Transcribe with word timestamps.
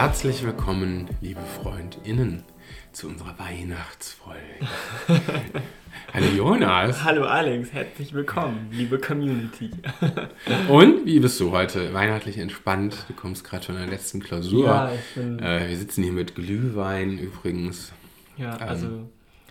Herzlich 0.00 0.42
willkommen, 0.42 1.08
liebe 1.20 1.42
FreundInnen, 1.42 2.42
zu 2.90 3.06
unserer 3.08 3.38
Weihnachtsfolge. 3.38 4.40
Hallo 6.14 6.26
Jonas. 6.34 7.04
Hallo 7.04 7.24
Alex, 7.24 7.70
herzlich 7.74 8.14
willkommen, 8.14 8.68
liebe 8.72 8.98
Community. 8.98 9.70
Und 10.70 11.04
wie 11.04 11.20
bist 11.20 11.38
du 11.38 11.50
heute? 11.50 11.92
Weihnachtlich 11.92 12.38
entspannt? 12.38 13.04
Du 13.08 13.12
kommst 13.12 13.44
gerade 13.44 13.62
von 13.66 13.74
der 13.74 13.88
letzten 13.88 14.20
Klausur. 14.20 14.64
Ja, 14.64 14.90
ich 14.90 15.14
bin. 15.14 15.38
Äh, 15.38 15.68
wir 15.68 15.76
sitzen 15.76 16.02
hier 16.02 16.14
mit 16.14 16.34
Glühwein 16.34 17.18
übrigens. 17.18 17.92
Ja, 18.38 18.54
ähm, 18.54 18.68
also. 18.68 18.86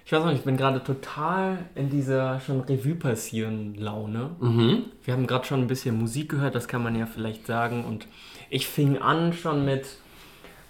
Ich 0.04 0.12
weiß 0.12 0.22
noch 0.22 0.30
nicht, 0.30 0.40
ich 0.40 0.46
bin 0.46 0.58
gerade 0.58 0.84
total 0.84 1.60
in 1.76 1.92
dieser 1.92 2.40
schon 2.40 2.62
Revue 2.62 2.96
passieren 2.96 3.76
Laune. 3.76 4.32
Mhm. 4.40 4.86
Wir 5.04 5.14
haben 5.14 5.28
gerade 5.28 5.46
schon 5.46 5.60
ein 5.60 5.68
bisschen 5.68 5.96
Musik 5.96 6.30
gehört, 6.30 6.56
das 6.56 6.68
kann 6.68 6.82
man 6.82 6.96
ja 6.96 7.06
vielleicht 7.06 7.46
sagen. 7.46 7.86
Und 7.86 8.08
ich 8.50 8.66
fing 8.66 8.98
an 8.98 9.34
schon 9.34 9.64
mit, 9.64 9.86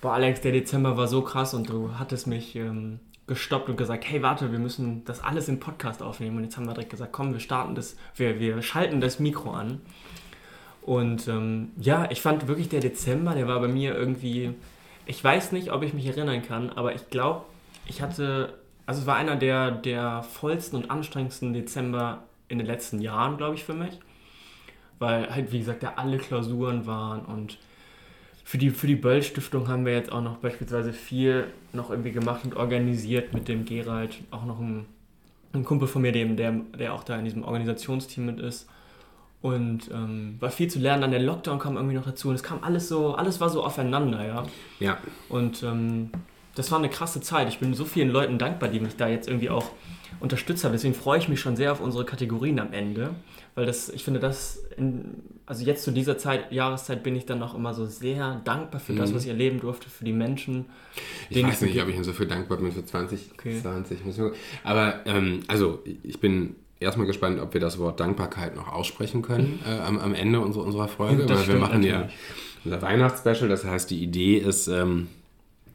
boah 0.01 0.13
Alex, 0.13 0.41
der 0.41 0.51
Dezember 0.51 0.97
war 0.97 1.07
so 1.07 1.21
krass 1.21 1.53
und 1.53 1.69
du 1.69 1.97
hattest 1.97 2.27
mich 2.27 2.55
ähm, 2.55 2.99
gestoppt 3.27 3.69
und 3.69 3.77
gesagt, 3.77 4.05
hey 4.09 4.21
warte, 4.21 4.51
wir 4.51 4.59
müssen 4.59 5.05
das 5.05 5.23
alles 5.23 5.47
im 5.47 5.59
Podcast 5.59 6.01
aufnehmen. 6.01 6.37
Und 6.37 6.43
jetzt 6.43 6.57
haben 6.57 6.65
wir 6.65 6.73
direkt 6.73 6.89
gesagt, 6.89 7.11
komm, 7.11 7.33
wir 7.33 7.39
starten 7.39 7.75
das, 7.75 7.95
wir, 8.15 8.39
wir 8.39 8.61
schalten 8.61 9.01
das 9.01 9.19
Mikro 9.19 9.51
an. 9.51 9.81
Und 10.81 11.27
ähm, 11.27 11.71
ja, 11.77 12.09
ich 12.09 12.21
fand 12.21 12.47
wirklich 12.47 12.69
der 12.69 12.79
Dezember, 12.79 13.35
der 13.35 13.47
war 13.47 13.59
bei 13.59 13.67
mir 13.67 13.95
irgendwie, 13.95 14.53
ich 15.05 15.23
weiß 15.23 15.51
nicht, 15.51 15.71
ob 15.71 15.83
ich 15.83 15.93
mich 15.93 16.07
erinnern 16.07 16.41
kann, 16.41 16.69
aber 16.71 16.95
ich 16.95 17.09
glaube, 17.09 17.45
ich 17.85 18.01
hatte, 18.01 18.53
also 18.85 19.01
es 19.01 19.07
war 19.07 19.15
einer 19.15 19.35
der, 19.35 19.71
der 19.71 20.23
vollsten 20.23 20.77
und 20.77 20.89
anstrengendsten 20.89 21.53
Dezember 21.53 22.23
in 22.47 22.57
den 22.57 22.65
letzten 22.65 22.99
Jahren, 22.99 23.37
glaube 23.37 23.55
ich, 23.55 23.63
für 23.63 23.75
mich. 23.75 23.99
Weil 24.97 25.33
halt, 25.33 25.51
wie 25.51 25.59
gesagt, 25.59 25.83
ja 25.83 25.93
alle 25.95 26.17
Klausuren 26.17 26.87
waren 26.87 27.23
und 27.23 27.57
für 28.49 28.57
die, 28.57 28.71
für 28.71 28.87
die 28.87 28.95
Böll-Stiftung 28.95 29.67
haben 29.67 29.85
wir 29.85 29.93
jetzt 29.93 30.11
auch 30.11 30.23
noch 30.23 30.37
beispielsweise 30.37 30.91
viel 30.91 31.45
noch 31.71 31.91
irgendwie 31.91 32.11
gemacht 32.11 32.43
und 32.45 32.55
organisiert 32.55 33.31
mit 33.31 33.47
dem 33.47 33.63
Gerald, 33.63 34.17
auch 34.31 34.43
noch 34.43 34.59
ein, 34.59 34.87
ein 35.53 35.63
Kumpel 35.63 35.87
von 35.87 36.01
mir, 36.01 36.11
dem, 36.11 36.35
der, 36.35 36.53
der 36.79 36.95
auch 36.95 37.03
da 37.03 37.15
in 37.19 37.25
diesem 37.25 37.43
Organisationsteam 37.43 38.25
mit 38.25 38.39
ist. 38.39 38.67
Und 39.43 39.91
ähm, 39.93 40.37
war 40.39 40.49
viel 40.49 40.67
zu 40.67 40.79
lernen, 40.79 41.03
dann 41.03 41.11
der 41.11 41.19
Lockdown 41.19 41.59
kam 41.59 41.75
irgendwie 41.75 41.95
noch 41.95 42.05
dazu 42.05 42.29
und 42.29 42.35
es 42.35 42.41
kam 42.41 42.63
alles 42.63 42.89
so, 42.89 43.13
alles 43.13 43.39
war 43.39 43.49
so 43.49 43.63
aufeinander, 43.63 44.25
ja. 44.25 44.43
Ja, 44.79 44.97
Und 45.29 45.61
ähm, 45.61 46.09
das 46.59 46.71
war 46.71 46.77
eine 46.79 46.89
krasse 46.89 47.21
Zeit. 47.21 47.47
Ich 47.49 47.59
bin 47.59 47.73
so 47.73 47.85
vielen 47.85 48.09
Leuten 48.09 48.37
dankbar, 48.37 48.69
die 48.69 48.79
mich 48.79 48.95
da 48.95 49.07
jetzt 49.07 49.27
irgendwie 49.27 49.49
auch 49.49 49.71
unterstützt 50.19 50.63
haben. 50.63 50.73
Deswegen 50.73 50.93
freue 50.93 51.17
ich 51.19 51.29
mich 51.29 51.39
schon 51.39 51.55
sehr 51.55 51.71
auf 51.71 51.79
unsere 51.79 52.03
Kategorien 52.05 52.59
am 52.59 52.73
Ende. 52.73 53.11
Weil 53.55 53.65
das, 53.65 53.89
ich 53.89 54.03
finde, 54.03 54.19
das, 54.19 54.61
in, 54.77 55.23
also 55.45 55.65
jetzt 55.65 55.83
zu 55.83 55.91
dieser 55.91 56.17
Zeit, 56.17 56.51
Jahreszeit, 56.51 57.01
bin 57.03 57.15
ich 57.15 57.25
dann 57.25 57.41
auch 57.41 57.55
immer 57.55 57.73
so 57.73 57.85
sehr 57.85 58.41
dankbar 58.45 58.79
für 58.79 58.93
das, 58.93 59.11
Mhm. 59.11 59.15
was 59.15 59.23
ich 59.23 59.29
erleben 59.29 59.59
durfte, 59.59 59.89
für 59.89 60.03
die 60.05 60.13
Menschen. 60.13 60.65
ich 61.29 61.43
weiß 61.43 61.61
nicht, 61.61 61.81
ob 61.81 61.87
ich 61.89 61.95
Ihnen 61.95 62.03
so 62.03 62.13
viel 62.13 62.27
dankbar 62.27 62.57
bin 62.57 62.71
für 62.71 62.83
2020. 62.85 63.31
Okay. 63.33 64.05
Muss 64.05 64.15
ich 64.15 64.21
mal- 64.21 64.33
Aber 64.63 64.95
ähm, 65.05 65.41
also 65.47 65.81
ich 66.03 66.19
bin 66.19 66.55
erstmal 66.79 67.07
gespannt, 67.07 67.39
ob 67.39 67.53
wir 67.53 67.61
das 67.61 67.79
Wort 67.79 67.99
Dankbarkeit 67.99 68.55
noch 68.55 68.67
aussprechen 68.71 69.21
können 69.21 69.59
äh, 69.67 69.71
am, 69.79 69.97
am 69.99 70.13
Ende 70.13 70.39
unserer, 70.41 70.63
unserer 70.65 70.87
Folge. 70.87 71.25
Das 71.25 71.41
weil 71.47 71.55
wir 71.55 71.59
machen 71.61 71.83
ja 71.83 71.93
natürlich. 71.99 72.15
unser 72.65 72.81
Weihnachtsspecial. 72.81 73.49
Das 73.49 73.65
heißt, 73.65 73.89
die 73.89 74.01
Idee 74.03 74.37
ist, 74.37 74.67
ähm, 74.67 75.07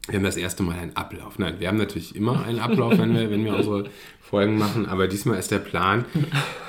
wir 0.07 0.15
haben 0.15 0.23
das 0.23 0.37
erste 0.37 0.63
Mal 0.63 0.77
einen 0.77 0.95
Ablauf. 0.95 1.39
Nein, 1.39 1.55
wir 1.59 1.67
haben 1.67 1.77
natürlich 1.77 2.15
immer 2.15 2.45
einen 2.45 2.59
Ablauf, 2.59 2.97
wenn 2.97 3.15
wir, 3.15 3.29
wenn 3.31 3.43
wir 3.43 3.55
unsere 3.55 3.85
Folgen 4.21 4.57
machen, 4.57 4.85
aber 4.85 5.07
diesmal 5.07 5.39
ist 5.39 5.51
der 5.51 5.59
Plan, 5.59 6.05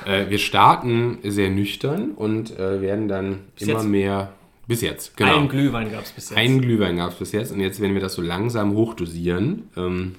äh, 0.07 0.29
wir 0.29 0.39
starten 0.39 1.19
sehr 1.23 1.51
nüchtern 1.51 2.13
und 2.13 2.59
äh, 2.59 2.81
werden 2.81 3.09
dann 3.09 3.41
Bis 3.59 3.69
immer 3.69 3.81
jetzt? 3.81 3.89
mehr, 3.89 4.33
bis 4.67 4.81
jetzt, 4.81 5.17
genau. 5.17 5.37
Einen 5.37 5.49
Glühwein 5.49 5.91
gab 5.91 6.05
es 6.05 6.13
bis 6.13 6.31
jetzt. 6.31 6.39
Einen 6.39 6.61
Glühwein 6.61 6.97
gab 6.97 7.11
es 7.13 7.17
bis 7.17 7.33
jetzt 7.33 7.53
und 7.53 7.61
jetzt 7.61 7.81
werden 7.81 7.95
wir 7.95 8.01
das 8.01 8.15
so 8.15 8.23
langsam 8.23 8.75
hochdosieren. 8.75 9.69
Ähm, 9.77 10.15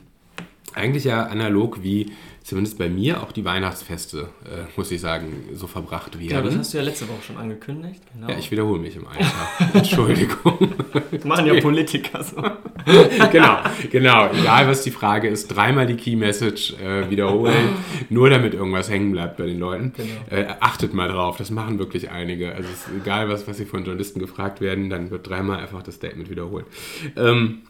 eigentlich 0.78 1.04
ja 1.04 1.26
analog 1.26 1.84
wie 1.84 2.12
zumindest 2.48 2.78
bei 2.78 2.88
mir 2.88 3.22
auch 3.22 3.34
die 3.34 3.44
Weihnachtsfeste, 3.44 4.30
äh, 4.46 4.64
muss 4.78 4.90
ich 4.90 5.02
sagen, 5.02 5.50
so 5.54 5.68
verbracht 5.68 6.16
ja, 6.18 6.38
das 6.38 6.46
werden. 6.46 6.60
hast 6.60 6.74
du 6.74 6.78
ja 6.78 6.84
letzte 6.86 7.10
Woche 7.10 7.22
schon 7.22 7.36
angekündigt. 7.36 8.02
Genau. 8.14 8.30
Ja, 8.30 8.38
ich 8.38 8.50
wiederhole 8.52 8.80
mich 8.80 8.96
im 8.96 9.06
Alter. 9.06 9.74
Entschuldigung. 9.74 10.74
das 11.12 11.24
machen 11.26 11.46
ja 11.46 11.60
Politiker 11.60 12.24
so. 12.24 12.38
genau, 13.34 13.58
genau. 13.92 14.32
Egal 14.32 14.66
was 14.70 14.82
die 14.84 14.92
Frage 14.92 15.28
ist, 15.28 15.50
dreimal 15.50 15.88
die 15.88 15.98
Key 15.98 16.16
Message 16.16 16.74
äh, 16.82 17.10
wiederholen, 17.10 17.76
nur 18.10 18.30
damit 18.30 18.54
irgendwas 18.54 18.90
hängen 18.90 19.12
bleibt 19.12 19.36
bei 19.36 19.46
den 19.46 19.60
Leuten. 19.60 19.92
Genau. 19.98 20.42
Äh, 20.42 20.48
achtet 20.62 20.94
mal 20.94 21.10
drauf, 21.10 21.36
das 21.36 21.52
machen 21.52 21.80
wirklich 21.80 22.12
einige. 22.12 22.56
Also 22.56 22.70
es 22.70 22.88
ist 22.88 23.02
egal, 23.02 23.28
was, 23.28 23.46
was 23.46 23.58
sie 23.58 23.66
von 23.66 23.84
Journalisten 23.84 24.22
gefragt 24.22 24.62
werden, 24.62 24.90
dann 24.90 25.12
wird 25.12 25.28
dreimal 25.28 25.60
einfach 25.60 25.84
das 25.84 25.96
Statement 25.96 26.30
wiederholt. 26.30 26.66
Ähm, 27.18 27.64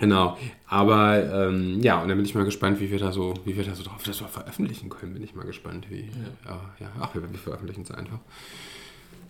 genau, 0.00 0.36
aber 0.66 1.48
ähm, 1.48 1.80
ja, 1.80 2.00
und 2.02 2.08
dann 2.08 2.16
bin 2.16 2.24
ich 2.26 2.34
mal 2.34 2.44
gespannt, 2.44 2.80
wie 2.80 2.90
wir 2.90 2.98
da 2.98 3.12
so, 3.12 3.34
wie 3.44 3.56
wir 3.56 3.64
da 3.64 3.74
so 3.74 3.82
drauf 3.82 4.02
das 4.04 4.18
veröffentlichen 4.18 4.88
können, 4.88 5.14
bin 5.14 5.22
ich 5.22 5.34
mal 5.34 5.44
gespannt. 5.46 5.86
Wie, 5.90 6.10
ja. 6.44 6.60
Ja, 6.80 6.88
ach, 7.00 7.14
wir, 7.14 7.22
wir 7.22 7.38
veröffentlichen 7.38 7.82
es 7.82 7.90
einfach. 7.90 8.18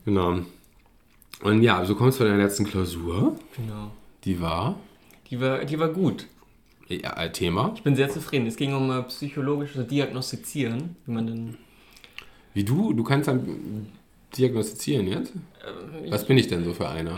Genau. 0.04 0.40
Und 1.42 1.62
ja, 1.62 1.84
so 1.84 1.94
kommt 1.94 2.10
es 2.10 2.16
von 2.18 2.26
der 2.26 2.36
letzten 2.36 2.64
Klausur. 2.64 3.36
Genau. 3.56 3.90
Die 4.24 4.40
war 4.40 4.76
Die 5.30 5.40
war, 5.40 5.64
die 5.64 5.78
war 5.78 5.88
gut. 5.88 6.26
ja, 6.88 7.12
äh, 7.22 7.30
Thema. 7.30 7.72
Ich 7.74 7.82
bin 7.82 7.94
sehr 7.96 8.08
zufrieden. 8.08 8.46
Es 8.46 8.56
ging 8.56 8.74
um 8.74 8.90
äh, 8.90 9.02
psychologisches 9.02 9.86
Diagnostizieren, 9.86 10.96
wie 11.04 11.12
man 11.12 11.26
denn 11.26 11.56
Wie 12.54 12.64
du, 12.64 12.92
du 12.92 13.04
kannst 13.04 13.28
dann 13.28 13.88
diagnostizieren 14.36 15.06
jetzt? 15.08 15.32
Ähm, 15.34 16.10
Was 16.10 16.24
bin 16.26 16.38
ich 16.38 16.48
denn 16.48 16.64
so 16.64 16.72
für 16.72 16.88
einer? 16.88 17.14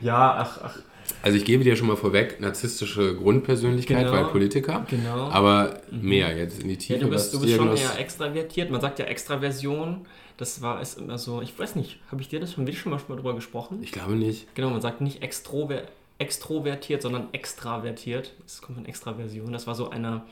Ja, 0.00 0.34
ach, 0.38 0.58
ach, 0.64 0.78
Also 1.22 1.36
ich 1.38 1.44
gebe 1.44 1.62
dir 1.64 1.76
schon 1.76 1.86
mal 1.86 1.96
vorweg, 1.96 2.40
narzisstische 2.40 3.14
Grundpersönlichkeit, 3.14 4.06
Genau. 4.06 4.12
weil 4.12 4.24
Politiker. 4.26 4.84
genau. 4.90 5.30
Aber 5.30 5.80
mehr 5.90 6.36
jetzt 6.36 6.60
in 6.60 6.68
die 6.68 6.74
ja, 6.74 6.80
Tiefe. 6.80 6.98
du 7.00 7.10
bist, 7.10 7.32
du 7.32 7.40
bist 7.40 7.54
schon 7.54 7.76
eher 7.76 7.98
extravertiert. 7.98 8.70
Man 8.70 8.80
sagt 8.80 8.98
ja 8.98 9.04
Extraversion. 9.06 10.06
Das 10.36 10.60
war 10.62 10.80
ist 10.82 10.98
immer 10.98 11.18
so. 11.18 11.40
Ich 11.40 11.56
weiß 11.56 11.76
nicht, 11.76 12.00
habe 12.10 12.20
ich 12.20 12.28
dir 12.28 12.40
das 12.40 12.52
schon, 12.52 12.66
wir 12.66 12.74
schon 12.74 12.90
mal 12.90 12.98
drüber 13.06 13.34
gesprochen? 13.34 13.78
Ich 13.82 13.92
glaube 13.92 14.14
nicht. 14.14 14.52
Genau, 14.54 14.70
man 14.70 14.80
sagt 14.80 15.00
nicht 15.00 15.22
extrover 15.22 15.82
extrovertiert, 16.18 17.02
sondern 17.02 17.28
extravertiert. 17.32 18.32
Das 18.42 18.62
kommt 18.62 18.78
von 18.78 18.86
Extraversion. 18.86 19.52
Das 19.52 19.66
war 19.66 19.74
so 19.74 19.90
einer, 19.90 20.24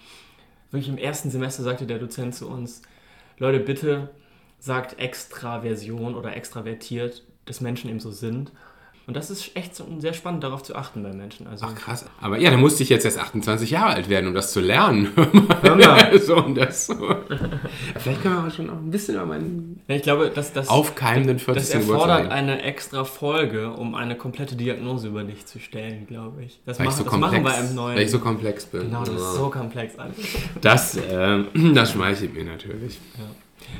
wirklich 0.71 0.89
im 0.89 0.99
ersten 0.99 1.31
Semester 1.31 1.62
sagte 1.62 1.87
der 1.87 1.99
Dozent 1.99 2.34
zu 2.34 2.49
uns, 2.49 2.83
Leute, 3.39 3.59
bitte 3.59 4.11
sagt 4.61 4.99
Extraversion 5.00 6.15
oder 6.15 6.37
extravertiert, 6.37 7.25
dass 7.47 7.61
Menschen 7.61 7.91
eben 7.91 7.99
so 8.00 8.11
sind. 8.11 8.53
Und 9.10 9.16
das 9.16 9.28
ist 9.28 9.56
echt 9.56 9.75
so 9.75 9.84
sehr 9.98 10.12
spannend, 10.12 10.44
darauf 10.44 10.62
zu 10.62 10.76
achten 10.76 11.03
bei 11.03 11.12
Menschen. 11.12 11.48
Also, 11.48 11.66
Ach 11.69 11.75
krass. 11.75 12.04
Aber 12.21 12.38
ja, 12.38 12.48
dann 12.53 12.60
musste 12.60 12.84
ich 12.84 12.91
jetzt 12.91 13.04
erst 13.04 13.19
28 13.19 13.69
Jahre 13.69 13.94
alt 13.94 14.09
werden, 14.09 14.28
um 14.28 14.34
das 14.34 14.53
zu 14.53 14.60
lernen. 14.60 15.09
hör 15.62 15.75
mal. 15.75 16.21
so 16.21 16.37
und 16.37 16.54
das. 16.54 16.87
So. 16.87 16.94
Vielleicht 17.99 18.22
können 18.22 18.34
wir 18.37 18.41
aber 18.43 18.50
schon 18.53 18.66
noch 18.66 18.75
ein 18.75 18.88
bisschen 18.93 19.16
über 19.16 19.26
meinen 19.26 19.81
Ja, 19.88 19.97
ich 19.97 20.03
glaube, 20.03 20.31
dass 20.31 20.53
das, 20.53 20.69
aufkeimenden 20.69 21.41
40. 21.41 21.60
das 21.60 21.72
Geburtstag 21.72 21.91
erfordert 21.97 22.20
reden. 22.20 22.31
eine 22.31 22.62
extra 22.62 23.03
Folge, 23.03 23.70
um 23.72 23.97
eine 23.97 24.15
komplette 24.15 24.54
Diagnose 24.54 25.09
über 25.09 25.25
dich 25.25 25.44
zu 25.44 25.59
stellen, 25.59 26.06
glaube 26.06 26.44
ich. 26.44 26.60
Das, 26.65 26.78
Weil 26.78 26.87
ich 26.87 26.91
machen, 26.93 26.99
so 26.99 27.10
das 27.10 27.19
machen 27.19 27.34
komplex, 27.43 27.59
wir 27.62 27.69
im 27.69 27.75
neuen. 27.75 27.97
weil 27.97 28.04
ich 28.04 28.10
so 28.12 28.19
komplex 28.20 28.66
bin. 28.66 28.81
genau, 28.82 29.00
das 29.00 29.09
Ja. 29.09 29.15
ist 29.16 29.34
so 29.34 29.50
komplex 29.50 29.99
alles. 29.99 30.16
Das, 30.60 30.99
ähm, 31.10 31.49
das 31.75 31.91
schmeichelt 31.91 32.32
mir 32.32 32.44
natürlich. 32.44 33.00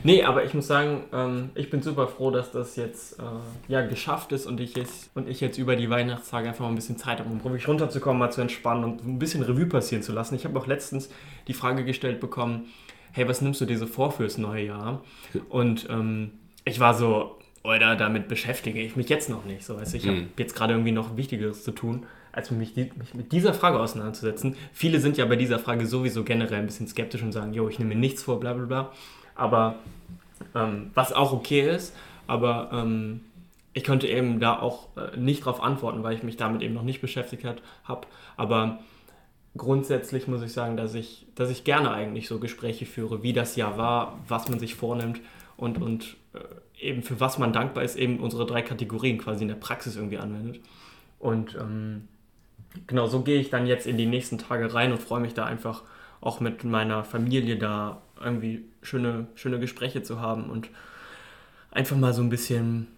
Nee, 0.03 0.23
aber 0.23 0.45
ich 0.45 0.55
muss 0.55 0.67
sagen, 0.67 1.05
ähm, 1.13 1.51
ich 1.55 1.71
bin 1.71 1.83
super 1.83 2.07
froh, 2.09 2.31
dass 2.31 2.53
das 2.53 2.77
jetzt 2.77 3.19
äh, 3.19 3.23
ja, 3.69 3.85
geschafft 3.87 4.33
ist 4.33 4.47
und 4.47 4.61
ich, 4.61 4.75
jetzt, 4.77 5.11
und 5.15 5.29
ich 5.29 5.41
jetzt 5.41 5.59
über 5.59 5.77
die 5.77 5.91
Weihnachtstage 5.91 6.49
einfach 6.49 6.65
mal 6.65 6.69
ein 6.71 6.75
bisschen 6.75 6.97
Zeit 6.99 7.19
habe, 7.19 7.29
um 7.31 7.43
wirklich 7.43 7.67
runterzukommen, 7.69 8.19
mal 8.19 8.31
zu 8.31 8.41
entspannen 8.41 8.85
und 8.85 9.05
ein 9.07 9.19
bisschen 9.19 9.43
Revue 9.43 9.67
passieren 9.67 10.03
zu 10.03 10.13
lassen. 10.13 10.35
Ich 10.35 10.45
habe 10.45 10.59
auch 10.59 10.67
letztens 10.67 11.11
die 11.49 11.55
Frage 11.55 11.85
gestellt 11.85 12.21
bekommen, 12.21 12.67
hey, 13.13 13.27
was 13.29 13.41
nimmst 13.41 13.61
du 13.61 13.67
dir 13.67 13.79
so 13.79 13.87
vor 13.87 14.13
fürs 14.13 14.39
neue 14.39 14.67
Jahr? 14.67 15.03
Und 15.49 15.87
ähm, 15.91 16.33
ich 16.65 16.79
war 16.81 16.95
so, 16.95 17.39
oder 17.65 17.97
damit 17.97 18.29
beschäftige 18.29 18.81
ich 18.81 18.97
mich 18.97 19.09
jetzt 19.09 19.29
noch 19.29 19.45
nicht. 19.45 19.65
So, 19.65 19.77
weißt 19.77 19.93
du, 19.93 19.97
ich 19.99 20.07
habe 20.07 20.17
Mhm. 20.19 20.29
jetzt 20.39 20.55
gerade 20.55 20.75
irgendwie 20.75 20.93
noch 20.93 21.17
Wichtigeres 21.17 21.65
zu 21.65 21.73
tun, 21.73 22.07
als 22.33 22.51
mich, 22.53 22.75
die, 22.75 22.91
mich 22.97 23.13
mit 23.15 23.33
dieser 23.33 23.53
Frage 23.55 23.81
auseinanderzusetzen. 23.81 24.57
Viele 24.73 25.01
sind 25.01 25.17
ja 25.17 25.25
bei 25.27 25.37
dieser 25.37 25.59
Frage 25.59 25.87
sowieso 25.87 26.23
generell 26.23 26.61
ein 26.61 26.67
bisschen 26.67 26.87
skeptisch 26.87 27.23
und 27.23 27.33
sagen, 27.33 27.53
jo, 27.53 27.69
ich 27.69 27.79
nehme 27.79 27.95
mir 27.95 28.01
nichts 28.01 28.23
vor, 28.23 28.39
bla 28.39 28.53
bla 28.53 28.65
bla. 28.67 28.93
Aber 29.41 29.77
ähm, 30.55 30.91
was 30.95 31.15
auch 31.15 31.33
okay 31.33 31.69
ist, 31.69 31.97
aber 32.27 32.69
ähm, 32.73 33.23
ich 33.73 33.85
konnte 33.85 34.07
eben 34.07 34.39
da 34.39 34.59
auch 34.59 34.89
äh, 34.97 35.17
nicht 35.17 35.47
darauf 35.47 35.63
antworten, 35.63 36.03
weil 36.03 36.15
ich 36.15 36.23
mich 36.23 36.37
damit 36.37 36.61
eben 36.61 36.75
noch 36.75 36.83
nicht 36.83 37.01
beschäftigt 37.01 37.47
habe. 37.85 38.03
Aber 38.37 38.81
grundsätzlich 39.57 40.29
muss 40.29 40.43
ich 40.43 40.53
sagen, 40.53 40.77
dass 40.77 40.95
ich, 40.95 41.27
dass 41.37 41.49
ich 41.49 41.65
gerne 41.65 41.91
eigentlich 41.91 42.29
so 42.29 42.39
Gespräche 42.39 42.85
führe, 42.85 43.23
wie 43.23 43.33
das 43.33 43.57
Jahr 43.57 43.79
war, 43.79 44.19
was 44.29 44.49
man 44.51 44.59
sich 44.59 44.75
vornimmt 44.75 45.21
und, 45.57 45.81
und 45.81 46.17
äh, 46.35 46.87
eben 46.87 47.03
für 47.03 47.19
was 47.19 47.39
man 47.39 47.55
dankbar 47.55 47.83
ist, 47.83 47.97
eben 47.97 48.21
unsere 48.21 48.45
drei 48.45 48.61
Kategorien 48.61 49.17
quasi 49.17 49.43
in 49.43 49.49
der 49.49 49.55
Praxis 49.55 49.97
irgendwie 49.97 50.19
anwendet. 50.19 50.61
Und 51.19 51.55
ähm, 51.55 52.09
genau 52.87 53.07
so 53.07 53.23
gehe 53.23 53.41
ich 53.41 53.49
dann 53.49 53.67
jetzt 53.67 53.87
in 53.87 53.97
die 53.97 54.07
nächsten 54.07 54.37
Tage 54.37 54.75
rein 54.75 54.93
und 54.93 55.01
freue 55.01 55.21
mich 55.21 55.33
da 55.33 55.47
einfach 55.47 55.83
auch 56.21 56.41
mit 56.41 56.65
meiner 56.65 57.05
Familie 57.05 57.57
da 57.57 58.03
irgendwie 58.21 58.65
schöne, 58.83 59.27
schöne 59.35 59.59
Gespräche 59.59 60.03
zu 60.03 60.21
haben 60.21 60.51
und 60.51 60.69
einfach 61.71 61.97
mal 61.97 62.13
so 62.13 62.23
ein 62.23 62.29
bisschen 62.29 62.89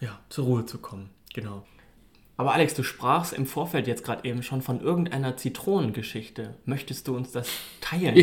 ja, 0.00 0.18
zur 0.28 0.46
Ruhe 0.46 0.66
zu 0.66 0.78
kommen. 0.78 1.10
Genau. 1.34 1.64
Aber 2.36 2.54
Alex, 2.54 2.72
du 2.72 2.82
sprachst 2.82 3.34
im 3.34 3.44
Vorfeld 3.44 3.86
jetzt 3.86 4.02
gerade 4.02 4.26
eben 4.26 4.42
schon 4.42 4.62
von 4.62 4.80
irgendeiner 4.80 5.36
Zitronengeschichte. 5.36 6.54
Möchtest 6.64 7.06
du 7.06 7.14
uns 7.14 7.32
das 7.32 7.50
teilen? 7.82 8.16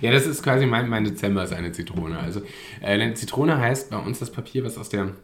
ja, 0.00 0.12
das 0.12 0.26
ist 0.26 0.44
quasi 0.44 0.64
mein, 0.64 0.88
mein 0.88 1.02
Dezember 1.02 1.42
ist 1.42 1.52
eine 1.52 1.72
Zitrone. 1.72 2.20
Also 2.20 2.40
äh, 2.80 2.86
eine 2.86 3.14
Zitrone 3.14 3.58
heißt 3.58 3.90
bei 3.90 3.96
uns 3.96 4.20
das 4.20 4.30
Papier, 4.30 4.62
was 4.64 4.78
aus 4.78 4.90
der 4.90 5.14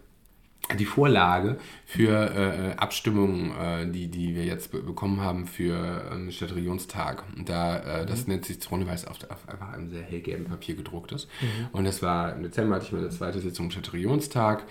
die 0.76 0.84
Vorlage 0.84 1.56
für 1.86 2.12
äh, 2.12 2.76
Abstimmungen, 2.76 3.52
äh, 3.56 3.90
die, 3.90 4.08
die 4.08 4.34
wir 4.34 4.44
jetzt 4.44 4.70
bekommen 4.70 5.20
haben 5.20 5.46
für 5.46 6.04
ähm, 6.12 6.30
Stadtregionstag. 6.30 7.24
Und 7.36 7.48
da, 7.48 7.78
äh, 8.02 8.06
das 8.06 8.26
mhm. 8.26 8.32
nennt 8.32 8.44
sich 8.44 8.60
Zitrone, 8.60 8.86
weil 8.86 8.94
es 8.94 9.06
auf, 9.06 9.16
auf, 9.30 9.48
einfach 9.48 9.72
einem 9.72 9.88
sehr 9.88 10.02
hellgelben 10.02 10.44
Papier 10.44 10.74
gedruckt 10.74 11.12
ist. 11.12 11.28
Mhm. 11.40 11.68
Und 11.72 11.84
das 11.84 12.02
war 12.02 12.34
im 12.34 12.42
Dezember 12.42 12.76
hatte 12.76 12.86
ich 12.86 12.92
meine 12.92 13.08
zweite 13.08 13.40
Sitzung 13.40 13.70
Stadtregionstag. 13.70 14.64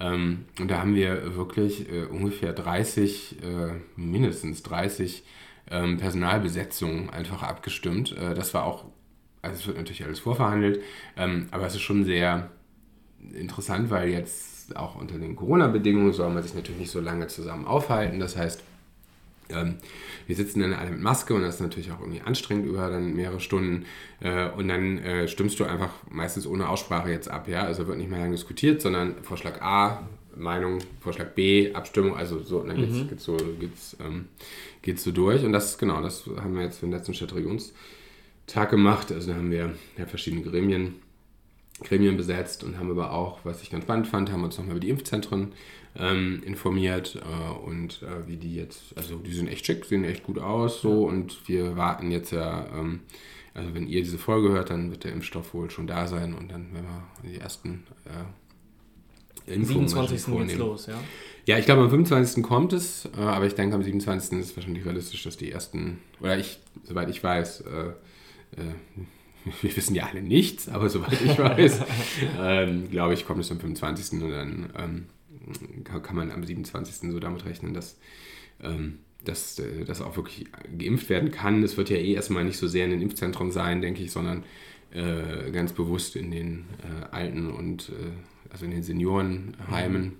Ähm, 0.00 0.46
und 0.58 0.70
da 0.70 0.78
haben 0.78 0.94
wir 0.94 1.36
wirklich 1.36 1.90
äh, 1.92 2.04
ungefähr 2.04 2.54
30, 2.54 3.42
äh, 3.42 3.72
mindestens 3.96 4.62
30 4.62 5.22
ähm, 5.70 5.98
Personalbesetzungen 5.98 7.10
einfach 7.10 7.42
abgestimmt. 7.42 8.16
Äh, 8.16 8.34
das 8.34 8.54
war 8.54 8.64
auch, 8.64 8.86
also 9.42 9.58
es 9.58 9.66
wird 9.66 9.76
natürlich 9.76 10.04
alles 10.04 10.20
vorverhandelt, 10.20 10.82
ähm, 11.16 11.48
aber 11.50 11.66
es 11.66 11.74
ist 11.74 11.82
schon 11.82 12.04
sehr 12.04 12.50
interessant, 13.34 13.90
weil 13.90 14.08
jetzt 14.08 14.51
auch 14.74 14.96
unter 14.96 15.18
den 15.18 15.36
Corona-Bedingungen 15.36 16.12
soll 16.12 16.30
man 16.30 16.42
sich 16.42 16.54
natürlich 16.54 16.80
nicht 16.80 16.90
so 16.90 17.00
lange 17.00 17.26
zusammen 17.28 17.66
aufhalten. 17.66 18.20
Das 18.20 18.36
heißt, 18.36 18.62
ähm, 19.50 19.76
wir 20.26 20.36
sitzen 20.36 20.60
dann 20.60 20.72
alle 20.72 20.90
mit 20.90 21.00
Maske 21.00 21.34
und 21.34 21.42
das 21.42 21.56
ist 21.56 21.60
natürlich 21.60 21.90
auch 21.92 22.00
irgendwie 22.00 22.20
anstrengend 22.20 22.66
über 22.66 22.88
dann 22.88 23.14
mehrere 23.14 23.40
Stunden. 23.40 23.84
Äh, 24.20 24.50
und 24.50 24.68
dann 24.68 24.98
äh, 24.98 25.28
stimmst 25.28 25.60
du 25.60 25.64
einfach 25.64 25.90
meistens 26.10 26.46
ohne 26.46 26.68
Aussprache 26.68 27.10
jetzt 27.10 27.28
ab. 27.30 27.48
Ja? 27.48 27.64
Also 27.64 27.86
wird 27.86 27.98
nicht 27.98 28.10
mehr 28.10 28.20
lange 28.20 28.32
diskutiert, 28.32 28.80
sondern 28.80 29.16
Vorschlag 29.22 29.60
A, 29.60 30.06
Meinung, 30.36 30.78
Vorschlag 31.00 31.30
B, 31.34 31.74
Abstimmung, 31.74 32.16
also 32.16 32.42
so, 32.42 32.60
und 32.60 32.68
dann 32.68 32.76
geht's, 32.78 32.96
mhm. 32.96 33.08
geht's 33.08 33.24
so, 33.24 33.36
geht's, 33.60 33.96
ähm, 34.00 34.28
geht's 34.80 35.04
so 35.04 35.12
durch. 35.12 35.44
Und 35.44 35.52
das, 35.52 35.76
genau, 35.78 36.00
das 36.00 36.24
haben 36.36 36.54
wir 36.54 36.62
jetzt 36.62 36.78
für 36.78 36.86
den 36.86 36.92
letzten 36.92 37.14
Stadtregionstag 37.14 38.70
gemacht. 38.70 39.12
Also 39.12 39.32
da 39.32 39.36
haben 39.36 39.50
wir 39.50 39.74
ja, 39.98 40.06
verschiedene 40.06 40.42
Gremien 40.42 40.94
Gremien 41.80 42.16
besetzt 42.16 42.64
und 42.64 42.78
haben 42.78 42.90
aber 42.90 43.12
auch, 43.12 43.40
was 43.44 43.62
ich 43.62 43.70
ganz 43.70 43.84
spannend 43.84 44.06
fand, 44.06 44.30
haben 44.30 44.44
uns 44.44 44.56
nochmal 44.56 44.72
über 44.72 44.80
die 44.80 44.90
Impfzentren 44.90 45.52
ähm, 45.96 46.42
informiert 46.44 47.16
äh, 47.16 47.66
und 47.66 48.02
äh, 48.02 48.26
wie 48.26 48.36
die 48.36 48.54
jetzt, 48.54 48.96
also 48.96 49.16
die 49.16 49.32
sind 49.32 49.48
echt 49.48 49.66
schick, 49.66 49.84
sehen 49.84 50.04
echt 50.04 50.24
gut 50.24 50.38
aus 50.38 50.80
so 50.80 51.06
und 51.06 51.48
wir 51.48 51.76
warten 51.76 52.10
jetzt 52.10 52.32
ja, 52.32 52.66
ähm, 52.74 53.00
also 53.54 53.74
wenn 53.74 53.86
ihr 53.86 54.02
diese 54.02 54.18
Folge 54.18 54.50
hört, 54.50 54.70
dann 54.70 54.90
wird 54.90 55.04
der 55.04 55.12
Impfstoff 55.12 55.52
wohl 55.54 55.70
schon 55.70 55.86
da 55.86 56.06
sein 56.06 56.34
und 56.34 56.50
dann 56.50 56.72
werden 56.72 56.86
wir 57.22 57.30
die 57.30 57.38
ersten 57.38 57.84
äh, 58.06 59.52
Impfungen 59.52 59.88
27. 59.88 60.26
geht's 60.46 60.58
los, 60.58 60.86
ja? 60.86 60.94
Ja, 61.44 61.58
ich 61.58 61.64
glaube 61.64 61.82
am 61.82 61.90
25. 61.90 62.42
kommt 62.44 62.72
es, 62.72 63.08
äh, 63.16 63.20
aber 63.20 63.46
ich 63.46 63.54
denke 63.54 63.74
am 63.74 63.82
27. 63.82 64.38
ist 64.38 64.50
es 64.50 64.56
wahrscheinlich 64.56 64.84
realistisch, 64.84 65.24
dass 65.24 65.36
die 65.36 65.50
ersten, 65.50 65.98
oder 66.20 66.38
ich, 66.38 66.60
soweit 66.84 67.10
ich 67.10 67.22
weiß, 67.22 67.62
äh, 67.62 67.88
äh, 68.60 68.74
wir 69.62 69.76
wissen 69.76 69.94
ja 69.94 70.06
alle 70.06 70.22
nichts, 70.22 70.68
aber 70.68 70.88
soweit 70.88 71.20
ich 71.20 71.38
weiß, 71.38 71.80
ähm, 72.40 72.90
glaube 72.90 73.14
ich, 73.14 73.26
kommt 73.26 73.40
es 73.40 73.50
am 73.50 73.60
25. 73.60 74.22
und 74.22 74.30
dann 74.30 74.70
ähm, 74.78 75.06
kann 76.02 76.16
man 76.16 76.30
am 76.30 76.44
27. 76.44 77.10
so 77.10 77.18
damit 77.18 77.44
rechnen, 77.44 77.74
dass, 77.74 77.98
ähm, 78.62 78.98
dass 79.24 79.58
äh, 79.58 79.84
das 79.84 80.00
auch 80.00 80.16
wirklich 80.16 80.46
geimpft 80.78 81.08
werden 81.08 81.30
kann. 81.30 81.62
Es 81.62 81.76
wird 81.76 81.90
ja 81.90 81.96
eh 81.96 82.14
erstmal 82.14 82.44
nicht 82.44 82.58
so 82.58 82.68
sehr 82.68 82.84
in 82.84 82.92
den 82.92 83.02
Impfzentren 83.02 83.50
sein, 83.50 83.80
denke 83.80 84.02
ich, 84.02 84.12
sondern 84.12 84.44
äh, 84.92 85.50
ganz 85.50 85.72
bewusst 85.72 86.16
in 86.16 86.30
den 86.30 86.66
äh, 86.82 87.14
Alten 87.14 87.50
und 87.50 87.88
äh, 87.88 88.52
also 88.52 88.64
in 88.64 88.70
den 88.70 88.82
Seniorenheimen. 88.82 90.16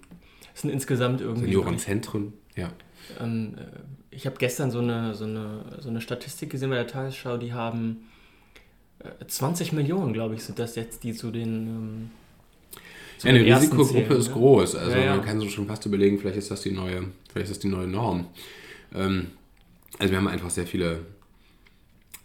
Es 0.55 0.63
sind 0.63 0.71
insgesamt 0.71 1.21
irgendwie. 1.21 1.47
Seniorenzentren, 1.47 2.33
ja. 2.57 2.73
Ähm, 3.21 3.57
äh, 3.57 3.81
ich 4.11 4.27
habe 4.27 4.37
gestern 4.39 4.71
so 4.71 4.81
eine, 4.81 5.15
so, 5.15 5.25
eine, 5.25 5.79
so 5.81 5.89
eine 5.89 6.01
Statistik 6.01 6.51
gesehen 6.51 6.71
bei 6.71 6.77
der 6.77 6.87
Tagesschau, 6.87 7.39
die 7.39 7.53
haben 7.53 8.09
20 9.27 9.73
Millionen, 9.73 10.13
glaube 10.13 10.35
ich, 10.35 10.45
sind 10.45 10.59
das 10.59 10.77
jetzt, 10.77 11.05
die 11.05 11.13
zu 11.13 11.31
den. 11.31 11.67
Ähm, 11.67 12.11
zu 13.19 13.29
ja, 13.29 13.35
eine 13.35 13.57
Risikogruppe 13.57 13.93
zählen, 13.93 14.21
ist 14.21 14.29
ne? 14.29 14.35
groß. 14.35 14.75
Also 14.75 14.97
ja, 14.97 15.05
ja. 15.05 15.17
man 15.17 15.25
kann 15.25 15.41
sich 15.41 15.53
schon 15.53 15.67
fast 15.67 15.87
überlegen, 15.87 16.19
vielleicht 16.19 16.39
ist 16.39 16.51
das 16.51 16.63
die 16.63 16.73
neue, 16.73 17.05
vielleicht 17.31 17.51
ist 17.51 17.57
das 17.57 17.59
die 17.61 17.69
neue 17.69 17.87
Norm. 17.87 18.27
Ähm, 18.95 19.29
also 19.99 20.11
wir 20.11 20.19
haben 20.19 20.29
einfach 20.29 20.51
sehr 20.51 20.67
viele 20.67 21.01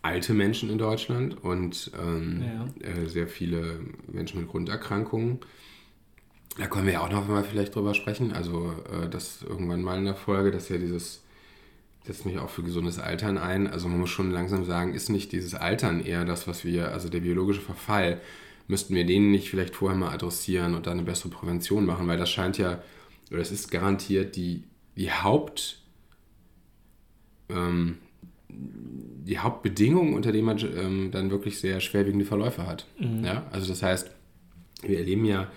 alte 0.02 0.34
Menschen 0.34 0.70
in 0.70 0.78
Deutschland 0.78 1.44
und 1.44 1.92
ähm, 2.02 2.44
ja. 2.44 2.90
äh, 2.90 3.08
sehr 3.08 3.28
viele 3.28 3.80
Menschen 4.08 4.40
mit 4.40 4.50
Grunderkrankungen. 4.50 5.40
Da 6.58 6.68
können 6.68 6.86
wir 6.86 6.94
ja 6.94 7.02
auch 7.02 7.12
noch 7.12 7.28
mal 7.28 7.44
vielleicht 7.44 7.76
drüber 7.76 7.94
sprechen. 7.94 8.32
Also 8.32 8.74
äh, 8.92 9.10
das 9.10 9.44
irgendwann 9.44 9.84
mal 9.84 9.98
in 9.98 10.06
der 10.06 10.16
Folge, 10.16 10.52
dass 10.52 10.70
ja 10.70 10.78
dieses 10.78 11.22
setzt 12.08 12.26
mich 12.26 12.40
auch 12.40 12.50
für 12.50 12.64
gesundes 12.64 13.00
Altern 13.00 13.38
ein. 13.38 13.68
Also 13.68 13.90
man 13.90 14.00
muss 14.00 14.10
schon 14.10 14.32
langsam 14.32 14.64
sagen, 14.64 14.94
ist 14.94 15.10
nicht 15.10 15.34
dieses 15.34 15.54
Altern 15.54 16.04
eher 16.04 16.24
das, 16.24 16.48
was 16.48 16.64
wir, 16.64 16.92
also 16.92 17.10
der 17.10 17.20
biologische 17.20 17.62
Verfall, 17.62 18.22
müssten 18.68 18.96
wir 18.96 19.06
den 19.06 19.30
nicht 19.32 19.50
vielleicht 19.50 19.76
vorher 19.76 19.98
mal 19.98 20.14
adressieren 20.14 20.74
und 20.74 20.88
dann 20.88 20.94
eine 20.94 21.04
bessere 21.04 21.30
Prävention 21.30 21.86
machen, 21.86 22.08
weil 22.08 22.18
das 22.18 22.30
scheint 22.30 22.58
ja, 22.58 22.82
oder 23.30 23.42
es 23.42 23.52
ist 23.52 23.70
garantiert 23.72 24.38
die, 24.38 24.64
die 24.96 25.12
Haupt, 25.12 25.82
ähm, 27.50 27.98
die 28.50 29.40
Hauptbedingung, 29.40 30.14
unter 30.14 30.32
denen 30.32 30.46
man 30.46 30.58
ähm, 30.60 31.12
dann 31.12 31.30
wirklich 31.30 31.60
sehr 31.60 31.82
schwerwiegende 31.82 32.26
Verläufe 32.26 32.66
hat. 32.66 32.88
Mhm. 33.00 33.26
Ja? 33.26 33.46
Also 33.52 33.68
das 33.68 33.84
heißt, 33.84 34.10
wir 34.82 34.98
erleben 34.98 35.26
ja 35.26 35.52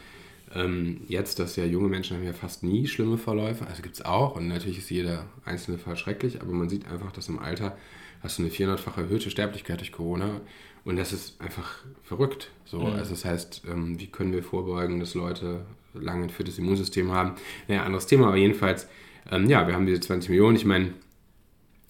ähm, 0.55 1.03
jetzt, 1.07 1.39
dass 1.39 1.57
ja 1.57 1.65
junge 1.65 1.89
Menschen 1.89 2.17
haben 2.17 2.25
ja 2.25 2.33
fast 2.33 2.63
nie 2.63 2.87
schlimme 2.87 3.19
Verläufe, 3.19 3.67
also 3.67 3.83
gibt 3.83 3.95
es 3.95 4.05
auch 4.05 4.37
und 4.37 4.49
natürlich 4.49 4.79
ist 4.79 4.91
jeder 4.91 5.27
einzelne 5.45 5.79
Fall 5.79 5.97
schrecklich, 5.97 6.41
aber 6.41 6.53
man 6.53 6.69
sieht 6.69 6.87
einfach, 6.89 7.13
dass 7.13 7.29
im 7.29 7.39
Alter 7.39 7.77
hast 8.23 8.39
du 8.39 8.43
eine 8.43 8.51
400-fach 8.51 8.99
erhöhte 8.99 9.31
Sterblichkeit 9.31 9.81
durch 9.81 9.93
Corona 9.93 10.41
und 10.85 10.97
das 10.97 11.13
ist 11.13 11.41
einfach 11.41 11.85
verrückt. 12.03 12.51
So, 12.65 12.81
mhm. 12.81 12.95
also 12.95 13.11
das 13.11 13.25
heißt, 13.25 13.63
ähm, 13.71 13.99
wie 14.01 14.09
können 14.09 14.33
wir 14.33 14.43
vorbeugen, 14.43 15.01
dass 15.01 15.15
Leute 15.15 15.65
lange 15.95 16.25
ein 16.25 16.31
viertes 16.31 16.59
Immunsystem 16.59 17.13
haben? 17.13 17.37
Naja, 17.69 17.85
anderes 17.85 18.07
Thema, 18.07 18.29
aber 18.29 18.37
jedenfalls, 18.37 18.89
ähm, 19.31 19.49
ja, 19.49 19.67
wir 19.67 19.75
haben 19.75 19.87
diese 19.87 20.01
20 20.01 20.31
Millionen. 20.31 20.57
Ich 20.57 20.65
meine, 20.65 20.93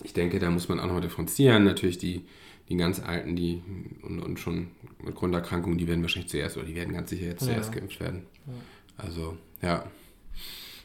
ich 0.02 0.12
denke, 0.12 0.38
da 0.38 0.50
muss 0.50 0.68
man 0.68 0.80
auch 0.80 0.86
noch 0.86 1.00
differenzieren. 1.00 1.64
Natürlich 1.64 1.98
die 1.98 2.24
die 2.70 2.76
ganz 2.76 3.00
Alten, 3.00 3.34
die 3.34 3.62
und, 4.02 4.20
und 4.20 4.38
schon 4.38 4.68
mit 5.02 5.16
Grunderkrankungen, 5.16 5.76
die 5.76 5.88
werden 5.88 6.02
wahrscheinlich 6.02 6.30
zuerst, 6.30 6.56
oder 6.56 6.66
die 6.66 6.76
werden 6.76 6.94
ganz 6.94 7.10
sicher 7.10 7.26
jetzt 7.26 7.44
zuerst 7.44 7.74
ja. 7.74 7.80
geimpft 7.80 8.00
werden. 8.00 8.22
Ja. 8.46 9.04
Also, 9.04 9.36
ja. 9.60 9.84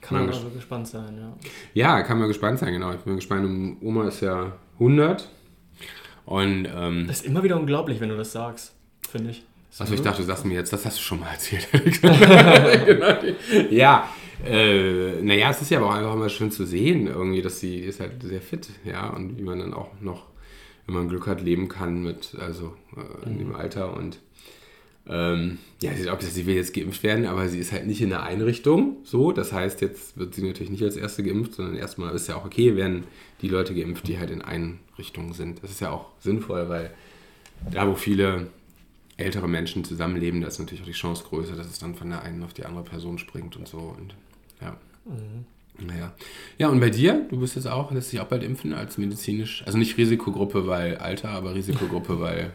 Kann 0.02 0.20
man 0.20 0.30
also 0.30 0.50
gespannt 0.50 0.88
sein, 0.88 1.18
ja. 1.18 1.38
Ja, 1.74 2.02
kann 2.02 2.18
man 2.18 2.28
gespannt 2.28 2.60
sein, 2.60 2.74
genau. 2.74 2.92
Ich 2.94 3.02
bin 3.02 3.16
gespannt, 3.16 3.78
Oma 3.82 4.08
ist 4.08 4.22
ja 4.22 4.54
100. 4.76 5.30
Und, 6.26 6.68
ähm, 6.76 7.06
das 7.08 7.22
ist 7.22 7.28
immer 7.28 7.44
wieder 7.44 7.60
unglaublich, 7.60 8.00
wenn 8.00 8.10
du 8.10 8.18
das 8.18 8.32
sagst, 8.32 8.74
finde 9.08 9.32
ich. 9.32 9.44
Achso, 9.78 9.94
ich 9.94 10.02
dachte, 10.02 10.22
du 10.22 10.28
sagst 10.28 10.46
mir 10.46 10.54
jetzt, 10.54 10.74
das 10.74 10.86
hast 10.86 10.98
du 10.98 11.02
schon 11.02 11.20
mal 11.20 11.32
erzählt. 11.32 11.68
ja, 13.72 14.10
äh, 14.44 15.22
naja, 15.22 15.50
es 15.50 15.62
ist 15.62 15.70
ja 15.70 15.80
aber 15.80 15.90
auch 15.90 15.96
einfach 15.96 16.16
mal 16.16 16.30
schön 16.30 16.50
zu 16.50 16.66
sehen, 16.66 17.08
irgendwie, 17.08 17.42
dass 17.42 17.60
sie 17.60 17.80
ist 17.80 18.00
halt 18.00 18.24
sehr 18.24 18.42
fit, 18.42 18.70
ja, 18.86 19.10
und 19.10 19.38
wie 19.38 19.44
man 19.44 19.60
dann 19.60 19.74
auch 19.74 19.90
noch 20.00 20.28
wenn 20.86 20.96
man 20.96 21.10
Glück 21.10 21.28
hat, 21.28 21.42
leben 21.42 21.68
kann 21.68 22.04
mit, 22.04 22.36
also 22.40 22.76
äh, 22.96 23.30
in 23.30 23.38
dem 23.40 23.50
mhm. 23.50 23.56
Alter. 23.56 23.96
Und 23.96 24.20
ähm, 25.08 25.60
ja, 25.82 25.94
sie, 25.94 26.10
ob 26.10 26.22
sie 26.22 26.46
will 26.46 26.56
jetzt 26.56 26.74
geimpft 26.74 27.04
werden, 27.04 27.26
aber 27.26 27.48
sie 27.48 27.60
ist 27.60 27.72
halt 27.72 27.86
nicht 27.86 28.02
in 28.02 28.10
der 28.10 28.24
Einrichtung. 28.24 28.98
So, 29.04 29.32
das 29.32 29.54
heißt, 29.54 29.82
jetzt 29.82 30.18
wird 30.18 30.34
sie 30.34 30.44
natürlich 30.44 30.72
nicht 30.72 30.84
als 30.84 30.96
erste 30.96 31.24
geimpft, 31.24 31.56
sondern 31.56 31.76
erstmal 31.76 32.14
ist 32.16 32.28
ja 32.28 32.36
auch 32.36 32.46
okay, 32.46 32.76
werden 32.76 33.04
die 33.42 33.50
Leute 33.50 33.76
geimpft, 33.76 34.08
die 34.08 34.18
halt 34.18 34.32
in 34.32 34.42
Einrichtungen 34.42 35.34
sind. 35.34 35.62
Das 35.64 35.72
ist 35.72 35.82
ja 35.82 35.92
auch 35.92 36.08
sinnvoll, 36.20 36.70
weil 36.70 36.92
da, 37.72 37.88
wo 37.88 37.96
viele 37.96 38.48
ältere 39.18 39.48
Menschen 39.48 39.84
zusammenleben, 39.84 40.42
da 40.42 40.48
ist 40.48 40.60
natürlich 40.60 40.82
auch 40.82 40.88
die 40.88 40.92
Chance 40.92 41.24
größer, 41.30 41.56
dass 41.56 41.68
es 41.68 41.80
dann 41.80 41.96
von 41.96 42.10
der 42.10 42.22
einen 42.22 42.44
auf 42.44 42.54
die 42.54 42.66
andere 42.66 42.84
Person 42.84 43.18
springt 43.18 43.56
und 43.56 43.68
so. 43.68 43.78
Und 43.78 44.16
ja. 44.62 44.78
Mhm. 45.06 45.46
Naja. 45.80 46.14
Ja, 46.58 46.70
und 46.70 46.80
bei 46.80 46.90
dir? 46.90 47.26
Du 47.30 47.40
bist 47.40 47.56
jetzt 47.56 47.68
auch, 47.68 47.92
lässt 47.92 48.12
dich 48.12 48.20
auch 48.20 48.28
bald 48.28 48.44
impfen 48.44 48.74
als 48.74 48.98
medizinisch, 48.98 49.64
also 49.66 49.78
nicht 49.78 49.98
Risikogruppe, 49.98 50.68
weil 50.68 50.98
Alter, 50.98 51.30
aber 51.30 51.56
Risikogruppe, 51.56 52.20
weil. 52.22 52.54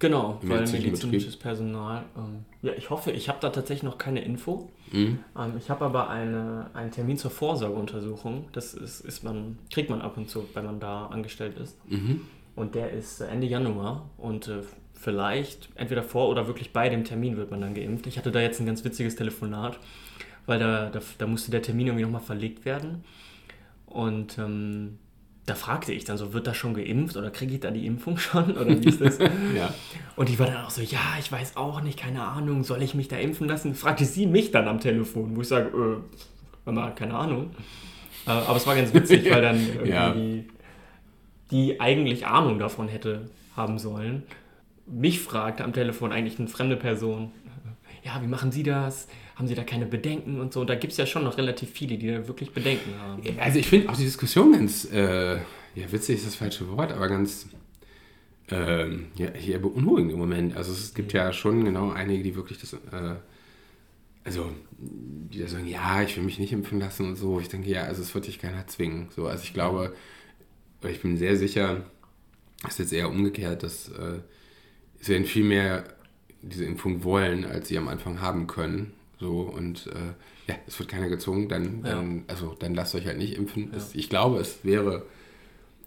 Genau, 0.00 0.38
weil 0.42 0.60
medizinisches 0.60 1.10
Betrieb. 1.10 1.40
Personal. 1.40 2.04
Ähm, 2.16 2.44
ja, 2.62 2.72
ich 2.76 2.88
hoffe, 2.88 3.10
ich 3.10 3.28
habe 3.28 3.38
da 3.40 3.50
tatsächlich 3.50 3.82
noch 3.82 3.98
keine 3.98 4.22
Info. 4.24 4.70
Mhm. 4.92 5.18
Ähm, 5.36 5.52
ich 5.58 5.70
habe 5.70 5.84
aber 5.84 6.08
eine, 6.08 6.70
einen 6.72 6.92
Termin 6.92 7.18
zur 7.18 7.32
Vorsorgeuntersuchung. 7.32 8.46
Das 8.52 8.74
ist, 8.74 9.00
ist 9.00 9.24
man, 9.24 9.58
kriegt 9.72 9.90
man 9.90 10.00
ab 10.00 10.16
und 10.16 10.30
zu, 10.30 10.44
wenn 10.54 10.64
man 10.64 10.78
da 10.78 11.06
angestellt 11.06 11.58
ist. 11.58 11.76
Mhm. 11.90 12.20
Und 12.54 12.76
der 12.76 12.92
ist 12.92 13.20
Ende 13.20 13.48
Januar. 13.48 14.08
Und 14.18 14.46
äh, 14.46 14.62
vielleicht 14.94 15.68
entweder 15.74 16.04
vor 16.04 16.28
oder 16.28 16.46
wirklich 16.46 16.72
bei 16.72 16.88
dem 16.88 17.04
Termin 17.04 17.36
wird 17.36 17.50
man 17.50 17.60
dann 17.60 17.74
geimpft. 17.74 18.06
Ich 18.06 18.18
hatte 18.18 18.30
da 18.30 18.40
jetzt 18.40 18.60
ein 18.60 18.66
ganz 18.66 18.84
witziges 18.84 19.16
Telefonat 19.16 19.80
weil 20.48 20.58
da, 20.58 20.90
da, 20.90 21.00
da 21.18 21.26
musste 21.26 21.50
der 21.50 21.62
Termin 21.62 21.86
irgendwie 21.88 22.04
nochmal 22.04 22.20
verlegt 22.22 22.64
werden. 22.64 23.04
Und 23.86 24.38
ähm, 24.38 24.98
da 25.46 25.54
fragte 25.54 25.92
ich 25.92 26.04
dann 26.04 26.18
so, 26.18 26.32
wird 26.32 26.46
das 26.46 26.56
schon 26.56 26.74
geimpft 26.74 27.16
oder 27.16 27.30
kriege 27.30 27.54
ich 27.54 27.60
da 27.60 27.70
die 27.70 27.86
Impfung 27.86 28.18
schon? 28.18 28.56
Oder 28.56 28.82
wie 28.82 28.88
ist 28.88 29.00
das? 29.00 29.18
ja. 29.56 29.72
Und 30.16 30.28
ich 30.28 30.38
war 30.38 30.46
dann 30.46 30.64
auch 30.64 30.70
so, 30.70 30.82
ja, 30.82 31.00
ich 31.18 31.30
weiß 31.30 31.56
auch 31.56 31.80
nicht, 31.80 31.98
keine 31.98 32.22
Ahnung, 32.22 32.64
soll 32.64 32.82
ich 32.82 32.94
mich 32.94 33.08
da 33.08 33.16
impfen 33.16 33.46
lassen? 33.46 33.74
Fragte 33.74 34.04
sie 34.04 34.26
mich 34.26 34.50
dann 34.50 34.68
am 34.68 34.80
Telefon, 34.80 35.36
wo 35.36 35.42
ich 35.42 35.48
sage, 35.48 36.02
äh, 36.66 36.70
mal, 36.70 36.94
keine 36.94 37.14
Ahnung. 37.14 37.50
Äh, 38.26 38.30
aber 38.30 38.56
es 38.56 38.66
war 38.66 38.74
ganz 38.74 38.92
witzig, 38.92 39.24
weil 39.30 39.42
dann 39.42 39.58
irgendwie 39.60 39.90
Ja. 39.90 40.12
die, 40.12 40.48
die 41.50 41.80
eigentlich 41.80 42.26
Ahnung 42.26 42.58
davon 42.58 42.88
hätte 42.88 43.30
haben 43.56 43.78
sollen, 43.78 44.22
mich 44.86 45.20
fragte 45.20 45.64
am 45.64 45.72
Telefon 45.72 46.12
eigentlich 46.12 46.38
eine 46.38 46.48
fremde 46.48 46.76
Person, 46.76 47.32
ja, 48.08 48.22
wie 48.22 48.26
machen 48.26 48.50
Sie 48.50 48.62
das? 48.62 49.06
Haben 49.36 49.46
Sie 49.48 49.54
da 49.54 49.64
keine 49.64 49.86
Bedenken 49.86 50.40
und 50.40 50.52
so? 50.52 50.62
Und 50.62 50.70
da 50.70 50.74
gibt 50.74 50.92
es 50.92 50.96
ja 50.96 51.04
schon 51.04 51.24
noch 51.24 51.36
relativ 51.36 51.70
viele, 51.70 51.98
die 51.98 52.08
da 52.08 52.26
wirklich 52.26 52.50
Bedenken 52.52 52.98
haben. 52.98 53.22
Also 53.38 53.58
ich 53.58 53.68
finde 53.68 53.90
auch 53.90 53.96
die 53.96 54.04
Diskussion 54.04 54.52
ganz, 54.52 54.90
äh, 54.90 55.34
ja 55.36 55.92
witzig 55.92 56.16
ist 56.16 56.26
das 56.26 56.34
falsche 56.34 56.68
Wort, 56.70 56.90
aber 56.90 57.08
ganz 57.08 57.46
ähm, 58.50 59.08
ja, 59.16 59.28
hier 59.34 59.60
beunruhigend 59.60 60.12
im 60.12 60.18
Moment. 60.18 60.56
Also 60.56 60.72
es 60.72 60.94
gibt 60.94 61.12
ja 61.12 61.32
schon 61.34 61.64
genau 61.64 61.90
einige, 61.90 62.22
die 62.22 62.34
wirklich 62.34 62.58
das, 62.58 62.72
äh, 62.72 63.16
also 64.24 64.50
die 64.78 65.40
da 65.40 65.46
sagen, 65.46 65.66
ja, 65.66 66.02
ich 66.02 66.16
will 66.16 66.24
mich 66.24 66.38
nicht 66.38 66.52
impfen 66.52 66.80
lassen 66.80 67.08
und 67.08 67.16
so. 67.16 67.40
Ich 67.40 67.48
denke, 67.48 67.68
ja, 67.68 67.82
also 67.82 68.00
es 68.00 68.14
wird 68.14 68.26
dich 68.26 68.38
keiner 68.38 68.66
zwingen. 68.66 69.08
So, 69.14 69.26
also 69.26 69.44
ich 69.44 69.52
glaube, 69.52 69.94
ich 70.88 71.02
bin 71.02 71.18
sehr 71.18 71.36
sicher, 71.36 71.84
es 72.64 72.70
ist 72.70 72.78
jetzt 72.78 72.92
eher 72.94 73.10
umgekehrt, 73.10 73.62
dass 73.62 73.90
äh, 73.90 74.20
es 74.98 75.10
werden 75.10 75.26
viel 75.26 75.44
mehr 75.44 75.84
diese 76.42 76.64
Impfung 76.64 77.04
wollen, 77.04 77.44
als 77.44 77.68
sie 77.68 77.78
am 77.78 77.88
Anfang 77.88 78.20
haben 78.20 78.46
können. 78.46 78.92
So 79.20 79.40
und 79.40 79.88
äh, 79.88 80.50
ja, 80.50 80.54
es 80.66 80.78
wird 80.78 80.88
keiner 80.88 81.08
gezwungen, 81.08 81.48
dann, 81.48 81.82
dann, 81.82 82.24
also 82.28 82.54
dann 82.58 82.74
lasst 82.74 82.94
euch 82.94 83.06
halt 83.06 83.18
nicht 83.18 83.36
impfen. 83.36 83.70
Das, 83.72 83.94
ich 83.94 84.08
glaube, 84.08 84.38
es 84.38 84.60
wäre 84.64 85.04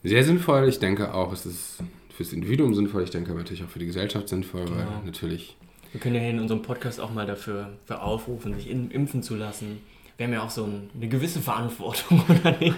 sehr 0.03 0.23
sinnvoll. 0.23 0.67
Ich 0.67 0.79
denke 0.79 1.13
auch, 1.13 1.31
es 1.31 1.45
ist 1.45 1.77
fürs 2.15 2.33
Individuum 2.33 2.73
sinnvoll. 2.75 3.03
Ich 3.03 3.09
denke 3.11 3.31
aber 3.31 3.39
natürlich 3.39 3.63
auch 3.63 3.69
für 3.69 3.79
die 3.79 3.85
Gesellschaft 3.85 4.27
sinnvoll, 4.29 4.65
weil 4.69 4.85
Genau. 4.85 5.01
natürlich. 5.05 5.55
Wir 5.93 5.99
können 6.01 6.15
ja 6.15 6.21
in 6.21 6.39
unserem 6.39 6.61
Podcast 6.61 6.99
auch 6.99 7.13
mal 7.13 7.25
dafür 7.25 7.69
für 7.85 8.01
aufrufen, 8.01 8.53
sich 8.55 8.69
in, 8.69 8.91
impfen 8.91 9.23
zu 9.23 9.35
lassen. 9.35 9.79
Wir 10.17 10.27
haben 10.27 10.33
ja 10.33 10.43
auch 10.43 10.49
so 10.51 10.65
ein, 10.65 10.89
eine 10.95 11.07
gewisse 11.07 11.39
Verantwortung, 11.41 12.21
oder 12.29 12.55
nicht? 12.59 12.77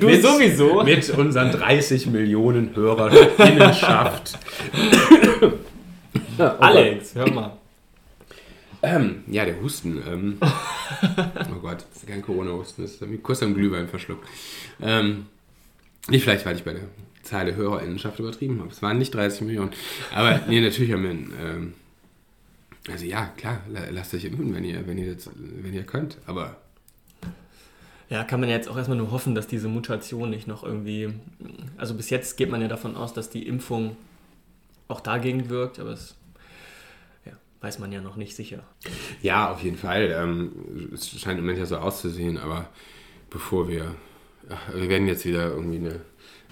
du 0.00 0.06
Mit- 0.06 0.22
sowieso. 0.22 0.82
Mit 0.84 1.10
unseren 1.10 1.50
30 1.52 2.06
Millionen 2.06 2.72
Hörerinnenschaft. 6.38 6.62
Alex, 6.62 7.14
hör 7.14 7.30
mal. 7.32 7.56
Ähm, 8.82 9.24
ja, 9.26 9.44
der 9.44 9.60
Husten. 9.60 10.00
Ähm, 10.06 10.38
oh 10.42 11.58
Gott, 11.60 11.84
das 11.92 12.02
ist 12.02 12.06
kein 12.08 12.22
Corona-Husten, 12.22 12.82
das 12.82 12.92
ist 13.02 13.22
kurz 13.22 13.42
am 13.42 13.54
Glühwein 13.54 13.88
verschluckt. 13.88 14.26
Ähm, 14.80 15.26
nicht 16.08 16.22
vielleicht, 16.22 16.46
weil 16.46 16.56
ich 16.56 16.64
bei 16.64 16.72
der 16.74 16.82
Zahl 17.22 17.46
der 17.46 17.56
Hörerinnenschaft 17.56 18.18
übertrieben 18.20 18.60
habe. 18.60 18.70
Es 18.70 18.80
waren 18.80 18.98
nicht 18.98 19.12
30 19.14 19.42
Millionen. 19.42 19.72
Aber 20.14 20.40
nee, 20.48 20.60
natürlich 20.60 20.92
haben 20.92 21.02
wir 21.02 21.10
einen, 21.10 21.32
ähm, 21.42 21.74
also 22.90 23.04
ja, 23.04 23.26
klar, 23.36 23.60
la- 23.68 23.90
lasst 23.90 24.14
euch 24.14 24.24
impfen, 24.24 24.54
wenn 24.54 24.64
ihr, 24.64 24.86
wenn 24.86 24.96
ihr, 24.96 25.14
das, 25.14 25.28
wenn 25.34 25.74
ihr 25.74 25.82
könnt. 25.82 26.16
Aber 26.26 26.56
Ja, 28.08 28.22
kann 28.24 28.40
man 28.40 28.48
jetzt 28.48 28.68
auch 28.68 28.76
erstmal 28.76 28.96
nur 28.96 29.10
hoffen, 29.10 29.34
dass 29.34 29.46
diese 29.48 29.68
Mutation 29.68 30.30
nicht 30.30 30.46
noch 30.46 30.62
irgendwie. 30.62 31.12
Also 31.76 31.94
bis 31.94 32.08
jetzt 32.10 32.36
geht 32.36 32.48
man 32.50 32.62
ja 32.62 32.68
davon 32.68 32.96
aus, 32.96 33.12
dass 33.12 33.28
die 33.28 33.46
Impfung 33.46 33.96
auch 34.86 35.00
dagegen 35.00 35.50
wirkt, 35.50 35.78
aber 35.80 35.90
es 35.90 36.10
ja, 36.10 36.17
weiß 37.60 37.78
man 37.78 37.92
ja 37.92 38.00
noch 38.00 38.16
nicht 38.16 38.36
sicher. 38.36 38.62
ja, 39.22 39.52
auf 39.52 39.62
jeden 39.62 39.76
Fall. 39.76 40.10
Ähm, 40.10 40.90
es 40.94 41.08
scheint 41.20 41.38
im 41.38 41.44
Moment 41.44 41.58
ja 41.58 41.66
so 41.66 41.78
auszusehen, 41.78 42.38
aber 42.38 42.68
bevor 43.30 43.68
wir, 43.68 43.94
ach, 44.48 44.74
wir 44.74 44.88
werden 44.88 45.08
jetzt 45.08 45.24
wieder 45.24 45.50
irgendwie 45.50 45.78
eine, 45.78 46.00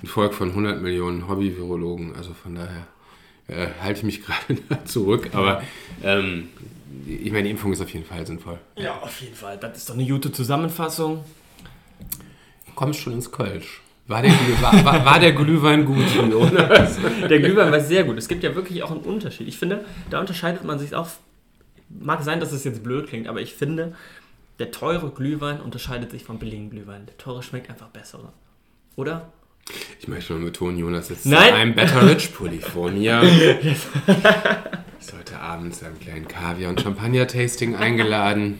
ein 0.02 0.06
Volk 0.06 0.34
von 0.34 0.50
100 0.50 0.82
Millionen 0.82 1.28
Hobby-Virologen, 1.28 2.14
also 2.16 2.34
von 2.34 2.54
daher 2.54 2.86
äh, 3.48 3.68
halte 3.80 3.98
ich 4.00 4.04
mich 4.04 4.22
gerade 4.26 4.60
da 4.68 4.84
zurück, 4.84 5.30
aber 5.32 5.62
ähm, 6.02 6.48
ich 7.06 7.30
meine, 7.30 7.44
die 7.44 7.50
Impfung 7.50 7.72
ist 7.72 7.80
auf 7.80 7.90
jeden 7.90 8.04
Fall 8.04 8.26
sinnvoll. 8.26 8.58
Ja, 8.76 8.98
auf 8.98 9.20
jeden 9.20 9.34
Fall. 9.34 9.58
Das 9.58 9.76
ist 9.76 9.88
doch 9.88 9.94
eine 9.94 10.06
gute 10.06 10.32
Zusammenfassung. 10.32 11.24
Du 12.66 12.72
kommst 12.74 13.00
schon 13.00 13.12
ins 13.12 13.30
Kölsch. 13.30 13.82
War 14.08 14.22
der, 14.22 14.30
war, 14.60 14.84
war, 14.84 15.04
war 15.04 15.18
der 15.18 15.32
Glühwein 15.32 15.84
gut, 15.84 16.16
oder? 16.32 16.88
Der 17.28 17.40
Glühwein 17.40 17.72
war 17.72 17.80
sehr 17.80 18.04
gut. 18.04 18.16
Es 18.16 18.28
gibt 18.28 18.44
ja 18.44 18.54
wirklich 18.54 18.84
auch 18.84 18.92
einen 18.92 19.00
Unterschied. 19.00 19.48
Ich 19.48 19.58
finde, 19.58 19.84
da 20.10 20.20
unterscheidet 20.20 20.62
man 20.62 20.78
sich 20.78 20.94
auch. 20.94 21.08
Mag 21.88 22.22
sein, 22.22 22.38
dass 22.38 22.52
es 22.52 22.62
jetzt 22.64 22.84
blöd 22.84 23.08
klingt, 23.08 23.26
aber 23.26 23.40
ich 23.40 23.54
finde, 23.54 23.94
der 24.58 24.70
teure 24.70 25.10
Glühwein 25.10 25.60
unterscheidet 25.60 26.12
sich 26.12 26.24
vom 26.24 26.38
billigen 26.38 26.70
Glühwein. 26.70 27.06
Der 27.06 27.16
teure 27.18 27.42
schmeckt 27.42 27.68
einfach 27.68 27.88
besser. 27.88 28.32
Oder? 28.94 29.32
Ich 29.98 30.06
möchte 30.06 30.34
mal 30.34 30.44
betonen, 30.44 30.78
Jonas 30.78 31.08
sitzt 31.08 31.26
Nein. 31.26 31.48
in 31.48 31.54
einem 31.54 31.74
Better 31.74 32.08
Rich 32.08 32.32
Pulli 32.32 32.60
vor 32.60 32.90
mir. 32.90 33.22
Ist 35.56 35.62
heute 35.62 35.64
Abend 35.64 35.74
zu 35.74 35.86
einem 35.86 35.98
kleinen 35.98 36.28
Kaviar- 36.28 36.68
und 36.68 36.80
Champagner-Tasting 36.80 37.76
eingeladen. 37.76 38.58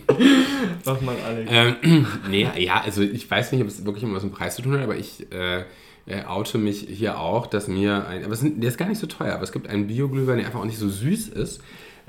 Sag 0.82 1.02
mal, 1.02 1.14
Alex. 1.26 1.50
Ähm, 1.52 2.06
nee, 2.30 2.48
ja, 2.56 2.80
also 2.80 3.02
ich 3.02 3.30
weiß 3.30 3.52
nicht, 3.52 3.60
ob 3.60 3.68
es 3.68 3.84
wirklich 3.84 4.02
immer 4.02 4.16
was 4.16 4.22
mit 4.22 4.32
dem 4.32 4.36
Preis 4.36 4.56
zu 4.56 4.62
tun 4.62 4.72
hat, 4.72 4.80
aber 4.80 4.96
ich 4.96 5.30
äh, 5.30 5.64
äh, 6.06 6.24
oute 6.26 6.56
mich 6.56 6.86
hier 6.88 7.20
auch, 7.20 7.46
dass 7.46 7.68
mir 7.68 8.06
ein, 8.06 8.24
aber 8.24 8.32
es 8.32 8.40
sind, 8.40 8.62
der 8.62 8.70
ist 8.70 8.78
gar 8.78 8.88
nicht 8.88 8.98
so 8.98 9.06
teuer, 9.06 9.34
aber 9.34 9.42
es 9.42 9.52
gibt 9.52 9.68
einen 9.68 9.88
Bio-Glühwein, 9.88 10.38
der 10.38 10.46
einfach 10.46 10.60
auch 10.60 10.64
nicht 10.64 10.78
so 10.78 10.88
süß 10.88 11.28
ist, 11.28 11.60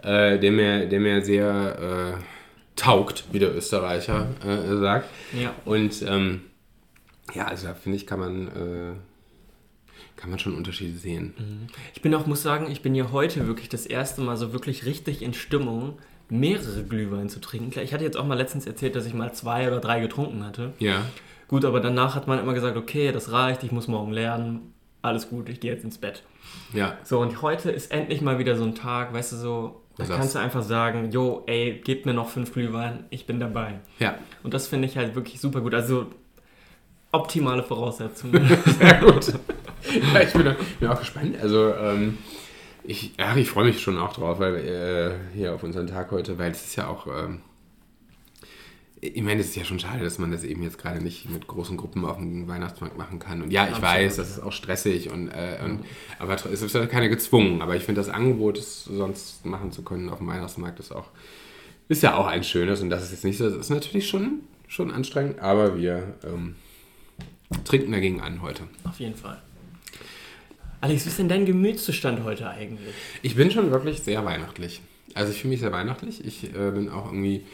äh, 0.03 0.39
der, 0.39 0.51
mir, 0.51 0.85
der 0.87 0.99
mir 1.01 1.23
sehr 1.25 2.15
äh, 2.15 2.23
taugt, 2.77 3.25
wie 3.31 3.39
der 3.39 3.55
Österreicher 3.55 4.27
äh, 4.45 4.77
sagt. 4.77 5.09
Ja. 5.37 5.53
Und 5.65 6.01
ähm, 6.07 6.41
ja, 7.33 7.45
also 7.45 7.67
da 7.67 7.73
finde 7.73 7.97
ich, 7.97 8.07
kann 8.07 8.19
man, 8.19 8.47
äh, 8.47 8.93
kann 10.15 10.29
man 10.29 10.39
schon 10.39 10.55
Unterschiede 10.55 10.97
sehen. 10.97 11.69
Ich 11.93 12.01
bin 12.01 12.13
auch, 12.15 12.25
muss 12.25 12.41
sagen, 12.43 12.69
ich 12.71 12.81
bin 12.81 12.95
ja 12.95 13.11
heute 13.11 13.47
wirklich 13.47 13.69
das 13.69 13.85
erste 13.85 14.21
Mal 14.21 14.37
so 14.37 14.53
wirklich 14.53 14.85
richtig 14.85 15.21
in 15.21 15.33
Stimmung, 15.33 15.97
mehrere 16.29 16.83
Glühwein 16.83 17.29
zu 17.29 17.39
trinken. 17.39 17.79
Ich 17.79 17.93
hatte 17.93 18.03
jetzt 18.03 18.17
auch 18.17 18.25
mal 18.25 18.37
letztens 18.37 18.65
erzählt, 18.67 18.95
dass 18.95 19.05
ich 19.05 19.13
mal 19.13 19.31
zwei 19.33 19.67
oder 19.67 19.79
drei 19.79 19.99
getrunken 19.99 20.43
hatte. 20.45 20.73
Ja. 20.79 21.03
Gut, 21.47 21.63
aber 21.63 21.79
danach 21.79 22.15
hat 22.15 22.27
man 22.27 22.39
immer 22.39 22.53
gesagt, 22.53 22.75
okay, 22.75 23.11
das 23.13 23.31
reicht, 23.31 23.63
ich 23.63 23.71
muss 23.71 23.87
morgen 23.87 24.11
lernen, 24.11 24.73
alles 25.01 25.29
gut, 25.29 25.47
ich 25.47 25.59
gehe 25.61 25.71
jetzt 25.71 25.85
ins 25.85 25.97
Bett. 25.97 26.23
Ja, 26.73 26.97
So, 27.03 27.19
und 27.19 27.41
heute 27.41 27.71
ist 27.71 27.91
endlich 27.91 28.21
mal 28.21 28.39
wieder 28.39 28.57
so 28.57 28.63
ein 28.65 28.75
Tag, 28.75 29.13
weißt 29.13 29.31
du, 29.31 29.35
so, 29.37 29.81
da 29.97 30.03
sagst- 30.05 30.19
kannst 30.19 30.35
du 30.35 30.39
einfach 30.39 30.63
sagen, 30.63 31.11
jo, 31.11 31.43
ey, 31.47 31.79
gebt 31.83 32.05
mir 32.05 32.13
noch 32.13 32.29
fünf 32.29 32.51
Glühwein, 32.53 33.05
ich 33.09 33.25
bin 33.25 33.39
dabei. 33.39 33.79
ja. 33.99 34.15
Und 34.43 34.53
das 34.53 34.67
finde 34.67 34.87
ich 34.87 34.97
halt 34.97 35.15
wirklich 35.15 35.39
super 35.39 35.61
gut. 35.61 35.73
Also, 35.73 36.07
optimale 37.11 37.63
Voraussetzungen. 37.63 38.45
Sehr 38.79 38.95
gut. 38.95 39.33
ja, 40.13 40.21
ich 40.21 40.33
bin, 40.33 40.55
bin 40.79 40.89
auch 40.89 40.99
gespannt. 40.99 41.37
Also, 41.41 41.73
ähm, 41.73 42.17
ich, 42.83 43.13
ja, 43.17 43.35
ich 43.35 43.49
freue 43.49 43.65
mich 43.65 43.81
schon 43.81 43.97
auch 43.97 44.13
drauf, 44.13 44.39
weil 44.39 44.55
äh, 44.55 45.35
hier 45.35 45.53
auf 45.53 45.63
unseren 45.63 45.87
Tag 45.87 46.11
heute, 46.11 46.37
weil 46.37 46.51
es 46.51 46.65
ist 46.65 46.75
ja 46.75 46.87
auch, 46.87 47.07
ähm, 47.07 47.41
ich 49.01 49.21
meine, 49.21 49.41
es 49.41 49.47
ist 49.47 49.55
ja 49.55 49.63
schon 49.63 49.79
schade, 49.79 50.03
dass 50.03 50.17
man 50.17 50.31
das 50.31 50.43
eben 50.43 50.63
jetzt 50.63 50.77
gerade 50.77 51.03
nicht 51.03 51.29
mit 51.29 51.47
großen 51.47 51.77
Gruppen 51.77 52.05
auf 52.05 52.17
dem 52.17 52.47
Weihnachtsmarkt 52.47 52.97
machen 52.97 53.19
kann. 53.19 53.41
Und 53.41 53.51
ja, 53.51 53.63
ich 53.63 53.75
Absolut. 53.75 53.89
weiß, 53.89 54.15
das 54.15 54.29
ist 54.29 54.39
auch 54.39 54.51
stressig 54.51 55.11
und, 55.11 55.27
äh, 55.27 55.59
und 55.63 55.85
aber 56.17 56.33
es 56.33 56.61
ist 56.61 56.73
ja 56.73 56.85
keine 56.87 57.09
gezwungen. 57.09 57.61
Aber 57.61 57.75
ich 57.75 57.83
finde 57.83 58.01
das 58.01 58.09
Angebot, 58.09 58.57
es 58.57 58.85
sonst 58.85 59.45
machen 59.45 59.71
zu 59.71 59.83
können 59.83 60.09
auf 60.09 60.17
dem 60.17 60.27
Weihnachtsmarkt, 60.27 60.79
ist 60.79 60.91
auch 60.91 61.09
ist 61.89 62.03
ja 62.03 62.15
auch 62.15 62.27
ein 62.27 62.43
schönes 62.43 62.81
und 62.81 62.89
das 62.89 63.03
ist 63.03 63.11
jetzt 63.11 63.23
nicht 63.23 63.37
so, 63.37 63.49
das 63.49 63.57
ist 63.57 63.69
natürlich 63.69 64.09
schon, 64.09 64.41
schon 64.67 64.91
anstrengend, 64.91 65.39
aber 65.39 65.77
wir 65.77 66.15
ähm, 66.23 66.55
trinken 67.63 67.91
dagegen 67.91 68.21
an 68.21 68.41
heute. 68.41 68.63
Auf 68.83 68.99
jeden 68.99 69.15
Fall. 69.15 69.41
Alex, 70.79 71.05
wie 71.05 71.09
ist 71.09 71.19
denn 71.19 71.29
dein 71.29 71.45
Gemütszustand 71.45 72.23
heute 72.23 72.49
eigentlich? 72.49 72.93
Ich 73.23 73.35
bin 73.35 73.49
schon 73.49 73.71
wirklich 73.71 74.01
sehr 74.01 74.23
weihnachtlich. 74.25 74.81
Also 75.15 75.31
ich 75.31 75.41
fühle 75.41 75.51
mich 75.51 75.59
sehr 75.61 75.71
weihnachtlich. 75.71 76.23
Ich 76.23 76.53
äh, 76.55 76.71
bin 76.71 76.89
auch 76.89 77.07
irgendwie 77.07 77.45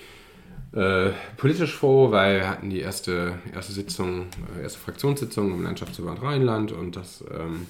äh, 0.74 1.12
politisch 1.38 1.74
froh, 1.74 2.12
weil 2.12 2.42
wir 2.42 2.50
hatten 2.50 2.70
die 2.70 2.80
erste, 2.80 3.36
erste 3.54 3.72
Sitzung, 3.72 4.28
äh, 4.58 4.64
erste 4.64 4.80
Fraktionssitzung 4.80 5.54
im 5.54 5.64
Landschaftsverband 5.64 6.22
Rheinland 6.22 6.72
und 6.74 6.98
das 6.98 7.24
ähm, 7.32 7.68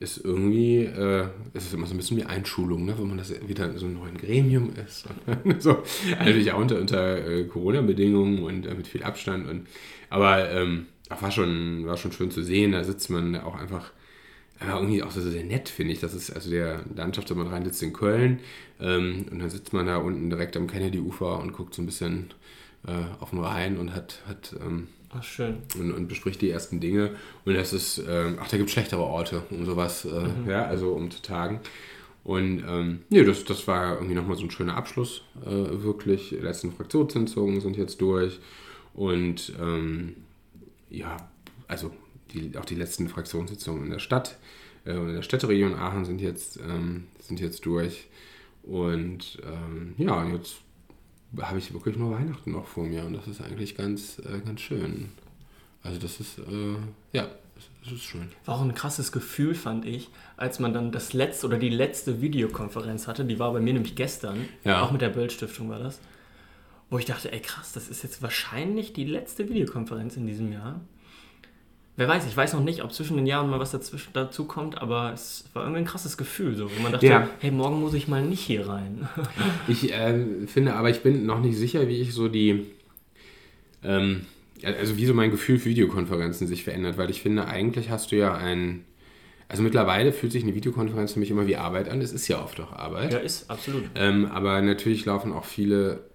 ist 0.00 0.24
irgendwie, 0.24 0.84
äh, 0.84 1.26
ist 1.52 1.74
immer 1.74 1.86
so 1.86 1.92
ein 1.92 1.98
bisschen 1.98 2.16
wie 2.16 2.24
Einschulung, 2.24 2.86
ne? 2.86 2.94
wenn 2.96 3.08
man 3.08 3.18
das 3.18 3.32
wieder 3.46 3.66
in 3.66 3.76
so 3.76 3.84
einem 3.84 3.96
neuen 3.96 4.16
Gremium 4.16 4.70
ist. 4.86 5.04
so, 5.58 5.82
natürlich 6.18 6.52
auch 6.52 6.60
unter, 6.60 6.78
unter 6.78 7.26
äh, 7.26 7.44
Corona-Bedingungen 7.44 8.42
und 8.42 8.64
äh, 8.64 8.74
mit 8.74 8.86
viel 8.86 9.02
Abstand. 9.02 9.48
Und, 9.48 9.66
aber 10.08 10.50
ähm, 10.50 10.86
war, 11.08 11.30
schon, 11.30 11.84
war 11.84 11.96
schon 11.98 12.12
schön 12.12 12.30
zu 12.30 12.42
sehen, 12.42 12.72
da 12.72 12.84
sitzt 12.84 13.10
man 13.10 13.36
auch 13.36 13.56
einfach 13.56 13.90
aber 14.60 14.80
irgendwie 14.80 15.02
auch 15.02 15.10
so 15.10 15.20
sehr 15.20 15.44
nett, 15.44 15.68
finde 15.68 15.92
ich. 15.92 16.00
Das 16.00 16.14
ist 16.14 16.30
also 16.30 16.50
der 16.50 16.80
Landschaftsverband 16.94 17.50
Rhein 17.50 17.64
sitzt 17.64 17.82
in 17.82 17.92
Köln 17.92 18.40
ähm, 18.80 19.26
und 19.30 19.38
dann 19.38 19.50
sitzt 19.50 19.72
man 19.72 19.86
da 19.86 19.98
unten 19.98 20.30
direkt 20.30 20.56
am 20.56 20.66
Kennedy-Ufer 20.66 21.38
und 21.40 21.52
guckt 21.52 21.74
so 21.74 21.82
ein 21.82 21.86
bisschen 21.86 22.30
äh, 22.86 22.92
auf 23.20 23.30
den 23.30 23.40
Rhein 23.40 23.78
und 23.78 23.94
hat, 23.94 24.22
hat 24.28 24.54
ähm, 24.60 24.88
Ach, 25.10 25.22
schön. 25.22 25.58
und, 25.78 25.92
und 25.92 26.08
bespricht 26.08 26.40
die 26.42 26.50
ersten 26.50 26.80
Dinge. 26.80 27.12
Und 27.44 27.54
das 27.54 27.72
ist, 27.72 28.02
ähm, 28.08 28.38
ach, 28.40 28.48
da 28.48 28.56
gibt 28.56 28.68
es 28.68 28.72
schlechtere 28.72 29.02
Orte, 29.02 29.42
um 29.50 29.64
sowas, 29.64 30.04
äh, 30.04 30.50
ja, 30.50 30.64
also 30.66 30.92
um 30.92 31.10
zu 31.10 31.22
tagen. 31.22 31.60
Und 32.24 32.62
ähm, 32.68 33.00
nee, 33.08 33.24
das, 33.24 33.44
das 33.44 33.66
war 33.68 33.94
irgendwie 33.94 34.14
nochmal 34.14 34.36
so 34.36 34.44
ein 34.44 34.50
schöner 34.50 34.76
Abschluss, 34.76 35.22
äh, 35.46 35.82
wirklich. 35.82 36.30
Die 36.30 36.36
letzten 36.36 36.72
Fraktionssitzungen 36.72 37.60
sind 37.60 37.76
jetzt 37.76 38.00
durch. 38.00 38.38
Und 38.92 39.52
ähm, 39.60 40.16
ja, 40.90 41.16
also 41.68 41.92
die, 42.32 42.56
auch 42.56 42.64
die 42.64 42.74
letzten 42.74 43.08
Fraktionssitzungen 43.08 43.84
in 43.84 43.90
der 43.90 43.98
Stadt 43.98 44.38
äh, 44.84 44.94
und 44.94 45.08
in 45.08 45.14
der 45.16 45.22
Städteregion 45.22 45.74
Aachen 45.74 46.04
sind 46.04 46.20
jetzt, 46.20 46.58
ähm, 46.58 47.06
sind 47.20 47.40
jetzt 47.40 47.64
durch. 47.66 48.08
Und 48.62 49.38
ähm, 49.44 49.94
ja, 49.96 50.26
jetzt 50.28 50.56
habe 51.40 51.58
ich 51.58 51.72
wirklich 51.72 51.96
nur 51.96 52.12
Weihnachten 52.12 52.52
noch 52.52 52.66
vor 52.66 52.84
mir 52.84 53.04
und 53.04 53.14
das 53.14 53.26
ist 53.26 53.40
eigentlich 53.40 53.76
ganz, 53.76 54.18
äh, 54.18 54.40
ganz 54.44 54.60
schön. 54.60 55.10
Also 55.82 55.98
das 55.98 56.20
ist, 56.20 56.38
äh, 56.38 56.76
ja, 57.12 57.28
das 57.84 57.92
ist 57.92 58.04
schön. 58.04 58.28
War 58.44 58.56
auch 58.56 58.62
ein 58.62 58.74
krasses 58.74 59.12
Gefühl, 59.12 59.54
fand 59.54 59.86
ich, 59.86 60.10
als 60.36 60.58
man 60.58 60.72
dann 60.72 60.92
das 60.92 61.12
letzte 61.12 61.46
oder 61.46 61.58
die 61.58 61.70
letzte 61.70 62.20
Videokonferenz 62.20 63.06
hatte. 63.06 63.24
Die 63.24 63.38
war 63.38 63.52
bei 63.52 63.60
mir 63.60 63.72
nämlich 63.72 63.94
gestern. 63.94 64.48
Ja. 64.64 64.82
Auch 64.82 64.92
mit 64.92 65.00
der 65.00 65.08
Böll-Stiftung 65.08 65.68
war 65.68 65.78
das. 65.78 66.00
Wo 66.90 66.98
ich 66.98 67.04
dachte, 67.04 67.32
ey 67.32 67.40
krass, 67.40 67.72
das 67.72 67.88
ist 67.88 68.02
jetzt 68.02 68.22
wahrscheinlich 68.22 68.92
die 68.92 69.04
letzte 69.04 69.48
Videokonferenz 69.48 70.16
in 70.16 70.26
diesem 70.26 70.52
Jahr. 70.52 70.80
Wer 71.98 72.06
weiß, 72.06 72.26
ich 72.28 72.36
weiß 72.36 72.52
noch 72.52 72.62
nicht, 72.62 72.84
ob 72.84 72.92
zwischen 72.92 73.16
den 73.16 73.26
Jahren 73.26 73.50
mal 73.50 73.58
was 73.58 73.72
dazwischen 73.72 74.10
dazu 74.12 74.44
kommt, 74.44 74.80
aber 74.80 75.12
es 75.12 75.46
war 75.52 75.64
irgendwie 75.64 75.80
ein 75.80 75.84
krasses 75.84 76.16
Gefühl, 76.16 76.54
so, 76.54 76.70
wo 76.70 76.80
man 76.80 76.92
dachte, 76.92 77.06
Ja. 77.06 77.28
hey, 77.40 77.50
morgen 77.50 77.80
muss 77.80 77.92
ich 77.92 78.06
mal 78.06 78.22
nicht 78.24 78.38
hier 78.40 78.68
rein. 78.68 79.08
Ich 79.66 79.92
äh, 79.92 80.46
finde, 80.46 80.74
aber 80.74 80.90
ich 80.90 81.00
bin 81.02 81.26
noch 81.26 81.40
nicht 81.40 81.56
sicher, 81.58 81.88
wie 81.88 82.00
ich 82.00 82.14
so 82.14 82.28
die, 82.28 82.66
ähm, 83.82 84.26
also 84.62 84.96
wie 84.96 85.06
so 85.06 85.12
mein 85.12 85.32
Gefühl 85.32 85.58
für 85.58 85.70
Videokonferenzen 85.70 86.46
sich 86.46 86.62
verändert, 86.62 86.98
weil 86.98 87.10
ich 87.10 87.20
finde, 87.20 87.46
eigentlich 87.48 87.90
hast 87.90 88.12
du 88.12 88.16
ja 88.16 88.32
ein, 88.32 88.84
also 89.48 89.64
mittlerweile 89.64 90.12
fühlt 90.12 90.30
sich 90.30 90.44
eine 90.44 90.54
Videokonferenz 90.54 91.14
für 91.14 91.18
mich 91.18 91.32
immer 91.32 91.48
wie 91.48 91.56
Arbeit 91.56 91.88
an. 91.88 92.00
Es 92.00 92.12
ist 92.12 92.28
ja 92.28 92.40
oft 92.40 92.60
auch 92.60 92.72
Arbeit. 92.72 93.12
ja, 93.12 93.18
ist 93.18 93.50
absolut. 93.50 93.82
Ähm, 93.96 94.26
aber 94.26 94.62
natürlich 94.62 95.04
laufen 95.04 95.32
auch 95.32 95.44
viele 95.44 96.07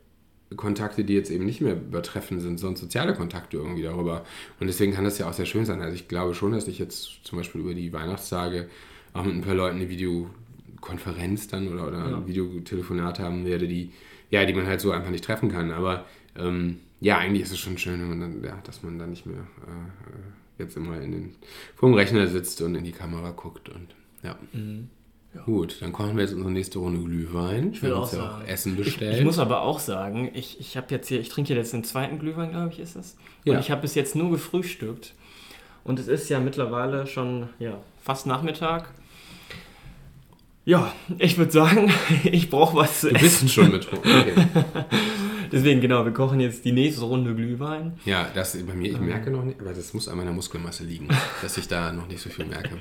Kontakte, 0.56 1.04
die 1.04 1.14
jetzt 1.14 1.32
eben 1.32 1.46
nicht 1.46 1.62
mehr 1.62 1.74
übertreffen 1.76 2.40
sind, 2.40 2.60
sondern 2.60 2.76
soziale 2.78 3.14
Kontakte 3.14 3.58
irgendwie 3.58 3.84
darüber. 3.84 4.26
Und 4.60 4.68
deswegen 4.68 4.94
kann 4.94 5.04
das 5.04 5.18
ja 5.18 5.30
auch 5.30 5.34
sehr 5.34 5.46
schön 5.46 5.66
sein. 5.66 5.82
Also 5.82 5.96
ich 5.96 6.08
glaube 6.08 6.34
schon, 6.36 6.52
dass 6.52 6.68
ich 6.68 6.80
jetzt 6.80 7.20
zum 7.24 7.38
Beispiel 7.38 7.62
über 7.62 7.74
die 7.74 7.92
Weihnachtstage 7.94 8.68
auch 9.14 9.24
mit 9.24 9.34
ein 9.36 9.42
paar 9.42 9.56
Leuten 9.56 9.78
eine 9.78 9.90
Videokonferenz 9.90 11.48
dann 11.48 11.68
oder, 11.68 11.88
oder 11.88 12.10
Ja. 12.10 12.18
ein 12.18 12.28
Videotelefonat 12.28 13.20
haben 13.20 13.46
werde, 13.46 13.68
die, 13.68 13.92
ja, 14.30 14.46
die 14.46 14.54
man 14.54 14.66
halt 14.68 14.82
so 14.82 14.92
einfach 14.92 15.12
nicht 15.12 15.24
treffen 15.24 15.50
kann. 15.50 15.72
Aber 15.72 16.06
ähm, 16.38 16.80
ja, 17.00 17.18
eigentlich 17.18 17.44
ist 17.44 17.52
es 17.52 17.60
schon 17.60 17.78
schön, 17.78 18.00
wenn 18.02 18.10
man 18.10 18.20
dann, 18.20 18.44
ja, 18.44 18.60
dass 18.64 18.84
man 18.84 18.98
dann 18.98 19.10
nicht 19.12 19.26
mehr 19.26 19.38
äh, 19.38 19.40
äh, 19.40 20.64
jetzt 20.64 20.78
immer 20.78 21.00
in 21.02 21.12
den, 21.12 21.36
vor 21.76 21.90
dem 21.90 21.96
Rechner 21.96 22.28
sitzt 22.28 22.62
und 22.62 22.76
in 22.76 22.84
die 22.84 22.92
Kamera 22.92 23.32
guckt 23.32 23.70
und 23.70 23.88
ja. 24.24 24.38
Mhm. 24.54 24.90
Gut, 25.46 25.78
dann 25.82 25.92
kochen 25.92 26.16
wir 26.16 26.24
jetzt 26.24 26.34
unsere 26.34 26.52
nächste 26.52 26.80
Runde 26.80 27.02
Glühwein. 27.04 27.72
Ich 27.74 27.82
will 27.82 27.94
auch 27.94 28.04
uns 28.04 28.12
ja 28.14 28.20
sagen. 28.20 28.44
auch 28.44 28.48
Essen 28.48 28.74
Ich, 28.74 28.84
bestellt. 28.86 29.18
ich 29.18 29.24
muss 29.26 29.40
aber 29.40 29.62
auch 29.62 29.80
sagen, 29.80 30.30
ich, 30.34 30.60
ich 30.60 30.78
habe 30.78 30.88
jetzt 30.92 31.08
hier, 31.08 31.20
ich 31.20 31.30
trinke 31.30 31.54
jetzt 31.56 31.74
den 31.74 31.84
zweiten 31.84 32.20
Glühwein, 32.20 32.52
glaube 32.52 32.70
ich, 32.72 32.80
ist 32.80 32.96
es. 32.96 33.18
Und 33.46 33.54
Ja. 33.54 33.60
ich 33.60 33.72
habe 33.72 33.82
bis 33.82 33.96
jetzt 33.96 34.16
nur 34.16 34.30
gefrühstückt. 34.32 35.14
Und 35.84 36.00
es 36.00 36.08
ist 36.08 36.30
ja 36.30 36.40
mittlerweile 36.40 37.08
schon 37.08 37.50
ja, 37.60 37.78
fast 38.02 38.26
Nachmittag. 38.28 38.90
Ja, 40.66 40.94
ich 41.18 41.38
würde 41.38 41.52
sagen, 41.52 41.92
ich 42.24 42.50
brauche 42.50 42.78
was 42.78 43.02
zu 43.02 43.10
Du 43.10 43.16
essen. 43.16 43.24
bist 43.46 43.50
schon 43.54 43.72
betrunken. 43.72 44.12
Okay. 44.12 44.34
Deswegen, 45.54 45.82
genau, 45.82 46.04
wir 46.04 46.12
kochen 46.12 46.40
jetzt 46.40 46.66
die 46.66 46.72
nächste 46.72 47.06
Runde 47.06 47.36
Glühwein. 47.36 47.94
Ja, 48.06 48.28
das 48.34 48.58
bei 48.66 48.74
mir, 48.74 48.92
ich 48.92 49.00
merke 49.00 49.30
noch 49.30 49.44
nicht, 49.44 49.60
aber 49.62 49.72
das 49.72 49.94
muss 49.94 50.08
an 50.08 50.18
meiner 50.18 50.32
Muskelmasse 50.32 50.84
liegen, 50.84 51.08
dass 51.44 51.58
ich 51.58 51.68
da 51.68 51.92
noch 51.92 52.08
nicht 52.08 52.22
so 52.22 52.30
viel 52.32 52.46
merke. 52.46 52.80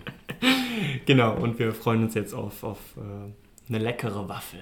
Genau, 1.04 1.36
und 1.36 1.58
wir 1.58 1.74
freuen 1.74 2.04
uns 2.04 2.14
jetzt 2.14 2.32
auf, 2.32 2.64
auf 2.64 2.78
äh, 2.96 3.68
eine 3.68 3.78
leckere 3.78 4.26
Waffel. 4.26 4.60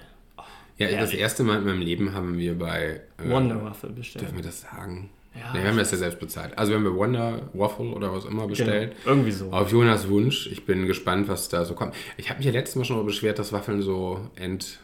Ja, 0.76 0.86
das 0.88 0.96
Herrlich. 0.96 1.20
erste 1.20 1.44
Mal 1.44 1.58
in 1.58 1.64
meinem 1.64 1.82
Leben 1.82 2.12
haben 2.12 2.36
wir 2.36 2.58
bei. 2.58 3.00
äh, 3.18 3.30
Wonder 3.30 3.62
Waffel 3.62 3.90
bestellt. 3.90 4.24
Dürfen 4.24 4.36
wir 4.38 4.44
das 4.44 4.62
sagen? 4.62 5.10
Ja, 5.34 5.52
nee, 5.52 5.62
wir 5.62 5.68
haben 5.68 5.76
das 5.76 5.92
ja 5.92 5.98
selbst 5.98 6.18
bezahlt. 6.18 6.58
Also, 6.58 6.72
wir 6.72 6.78
haben 6.78 6.84
wir 6.84 6.96
Wonder 6.96 7.48
Waffle 7.52 7.90
oder 7.90 8.12
was 8.12 8.24
immer 8.24 8.48
bestellt. 8.48 8.96
Genau, 9.04 9.14
irgendwie 9.14 9.30
so. 9.30 9.52
Auf 9.52 9.70
Jonas 9.70 10.08
Wunsch. 10.08 10.48
Ich 10.48 10.66
bin 10.66 10.86
gespannt, 10.86 11.28
was 11.28 11.48
da 11.48 11.64
so 11.64 11.74
kommt. 11.74 11.94
Ich 12.16 12.30
habe 12.30 12.38
mich 12.38 12.46
ja 12.46 12.52
letztes 12.52 12.74
Mal 12.74 12.84
schon 12.84 12.96
mal 12.96 13.04
beschwert, 13.04 13.38
dass 13.38 13.52
Waffeln 13.52 13.82
so 13.82 14.28
ent. 14.34 14.80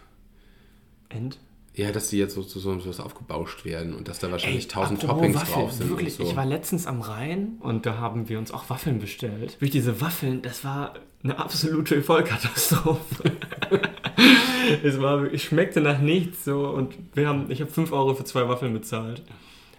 End? 1.09 1.39
Ja, 1.77 1.93
dass 1.93 2.09
die 2.09 2.17
jetzt 2.17 2.35
so 2.35 2.43
zu 2.43 2.59
so, 2.59 2.79
so 2.81 2.89
was 2.89 3.01
aufgebauscht 3.01 3.67
werden 3.67 3.95
und 3.95 4.09
dass 4.09 4.19
da 4.19 4.31
wahrscheinlich 4.33 4.65
Ey, 4.65 4.71
tausend 4.71 5.03
Toppings 5.03 5.37
Waffeln, 5.37 5.55
drauf 5.55 5.73
sind. 5.73 5.91
Wirklich, 5.91 6.15
so. 6.15 6.23
ich 6.23 6.35
war 6.35 6.47
letztens 6.47 6.87
am 6.87 7.03
Rhein 7.03 7.59
und 7.61 7.85
da 7.85 7.99
haben 7.99 8.31
wir 8.31 8.39
uns 8.39 8.51
auch 8.51 8.71
Waffeln 8.71 8.99
bestellt. 8.99 9.53
Wirklich 9.57 9.73
diese 9.73 10.01
Waffeln, 10.01 10.41
das 10.41 10.65
war 10.65 10.95
eine 11.23 11.39
absolute 11.39 12.03
Vollkatastrophe. 12.03 13.31
es 14.83 14.99
war, 15.01 15.31
es 15.31 15.43
schmeckte 15.43 15.83
nach 15.83 16.01
nichts 16.01 16.47
so 16.47 16.67
und 16.67 16.95
wir 17.13 17.29
haben, 17.29 17.51
ich 17.51 17.61
habe 17.61 17.71
5 17.71 17.93
Euro 17.93 18.15
für 18.15 18.25
zwei 18.25 18.49
Waffeln 18.49 18.73
bezahlt. 18.73 19.23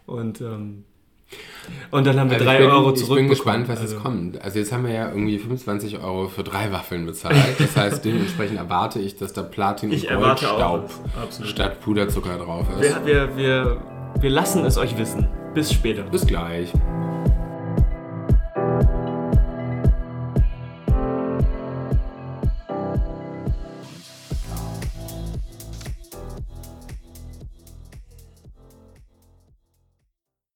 Und, 0.06 0.40
ähm, 0.40 0.84
und 1.92 2.08
dann 2.08 2.20
haben 2.20 2.30
wir 2.30 2.38
Also 2.38 2.46
3 2.46 2.54
ich 2.54 2.60
bin, 2.60 2.70
Euro 2.70 2.94
Ich 2.94 3.10
bin 3.10 3.28
gespannt, 3.28 3.68
was 3.68 3.80
also, 3.80 3.96
jetzt 3.96 4.04
kommt. 4.04 4.42
Also 4.42 4.60
jetzt 4.60 4.72
haben 4.72 4.86
wir 4.86 4.94
ja 4.94 5.10
irgendwie 5.10 5.38
25 5.38 6.00
Euro 6.00 6.28
für 6.28 6.44
drei 6.44 6.72
Waffeln 6.72 7.06
bezahlt. 7.06 7.36
Das 7.60 7.76
heißt, 7.76 8.06
dementsprechend 8.06 8.58
erwarte 8.58 9.00
ich, 9.00 9.18
dass 9.18 9.34
da 9.34 9.44
Platin 9.44 9.92
Ich 9.92 10.10
und 10.10 10.18
Goldstaub 10.18 10.90
statt 11.44 11.82
Puderzucker 11.82 12.38
drauf 12.38 12.66
ist. 12.80 13.06
Wir, 13.06 13.06
wir, 13.06 13.38
wir, 13.38 13.82
wir 14.20 14.30
lassen 14.30 14.66
es 14.66 14.78
euch 14.78 14.98
wissen. 14.98 15.28
Bis 15.54 15.74
später. 15.74 16.04
Bis 16.04 16.26
gleich. 16.26 16.72